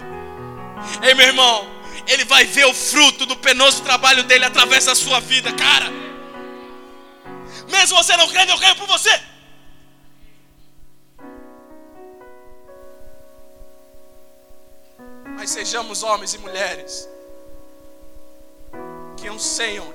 Ei, 1.03 1.13
meu 1.13 1.27
irmão, 1.27 1.69
Ele 2.07 2.25
vai 2.25 2.43
ver 2.45 2.65
o 2.65 2.73
fruto 2.73 3.27
do 3.27 3.37
penoso 3.37 3.83
trabalho 3.83 4.23
dele 4.23 4.43
através 4.43 4.85
da 4.85 4.95
sua 4.95 5.19
vida, 5.19 5.53
cara. 5.53 5.85
Mesmo 7.69 7.95
você 7.95 8.17
não 8.17 8.27
crendo, 8.29 8.51
eu 8.53 8.57
creio 8.57 8.75
por 8.77 8.87
você. 8.87 9.21
Mas 15.37 15.51
sejamos 15.51 16.01
homens 16.01 16.33
e 16.33 16.39
mulheres 16.39 17.07
que 19.17 19.27
anseiam, 19.27 19.93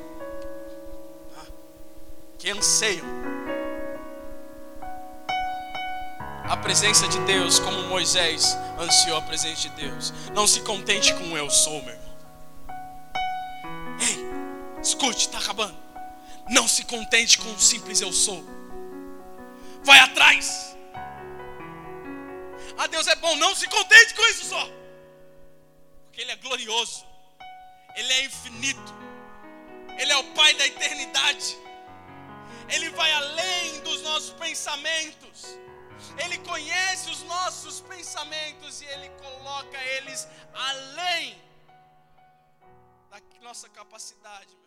que 2.38 2.48
anseiam 2.48 3.15
a 6.48 6.56
presença 6.56 7.08
de 7.08 7.18
Deus 7.20 7.58
como 7.58 7.82
Moisés 7.88 8.56
ansiou 8.78 9.16
a 9.16 9.22
presença 9.22 9.62
de 9.62 9.70
Deus. 9.70 10.12
Não 10.32 10.46
se 10.46 10.60
contente 10.60 11.12
com 11.14 11.32
o 11.32 11.36
eu 11.36 11.50
sou, 11.50 11.82
meu 11.82 11.94
irmão. 11.94 12.16
Ei, 14.00 14.80
escute, 14.80 15.26
está 15.26 15.38
acabando. 15.38 15.76
Não 16.48 16.68
se 16.68 16.84
contente 16.84 17.38
com 17.38 17.52
o 17.52 17.58
simples 17.58 18.00
eu 18.00 18.12
sou. 18.12 18.44
Vai 19.82 19.98
atrás. 19.98 20.76
Ah, 22.78 22.86
Deus 22.86 23.06
é 23.08 23.16
bom, 23.16 23.34
não 23.36 23.54
se 23.54 23.66
contente 23.68 24.14
com 24.14 24.26
isso 24.26 24.44
só. 24.44 24.70
Porque 26.04 26.20
Ele 26.20 26.30
é 26.30 26.36
glorioso, 26.36 27.04
Ele 27.96 28.12
é 28.12 28.24
infinito, 28.24 28.94
Ele 29.98 30.12
é 30.12 30.16
o 30.16 30.24
Pai 30.34 30.54
da 30.54 30.66
eternidade, 30.66 31.56
Ele 32.68 32.90
vai 32.90 33.10
além 33.12 33.80
dos 33.80 34.02
nossos 34.02 34.30
pensamentos. 34.34 35.56
Ele 36.18 36.38
conhece 36.38 37.10
os 37.10 37.22
nossos 37.22 37.80
pensamentos 37.80 38.80
e 38.80 38.84
Ele 38.86 39.08
coloca 39.10 39.78
eles 39.96 40.28
além 40.52 41.40
da 43.10 43.20
nossa 43.42 43.68
capacidade. 43.68 44.65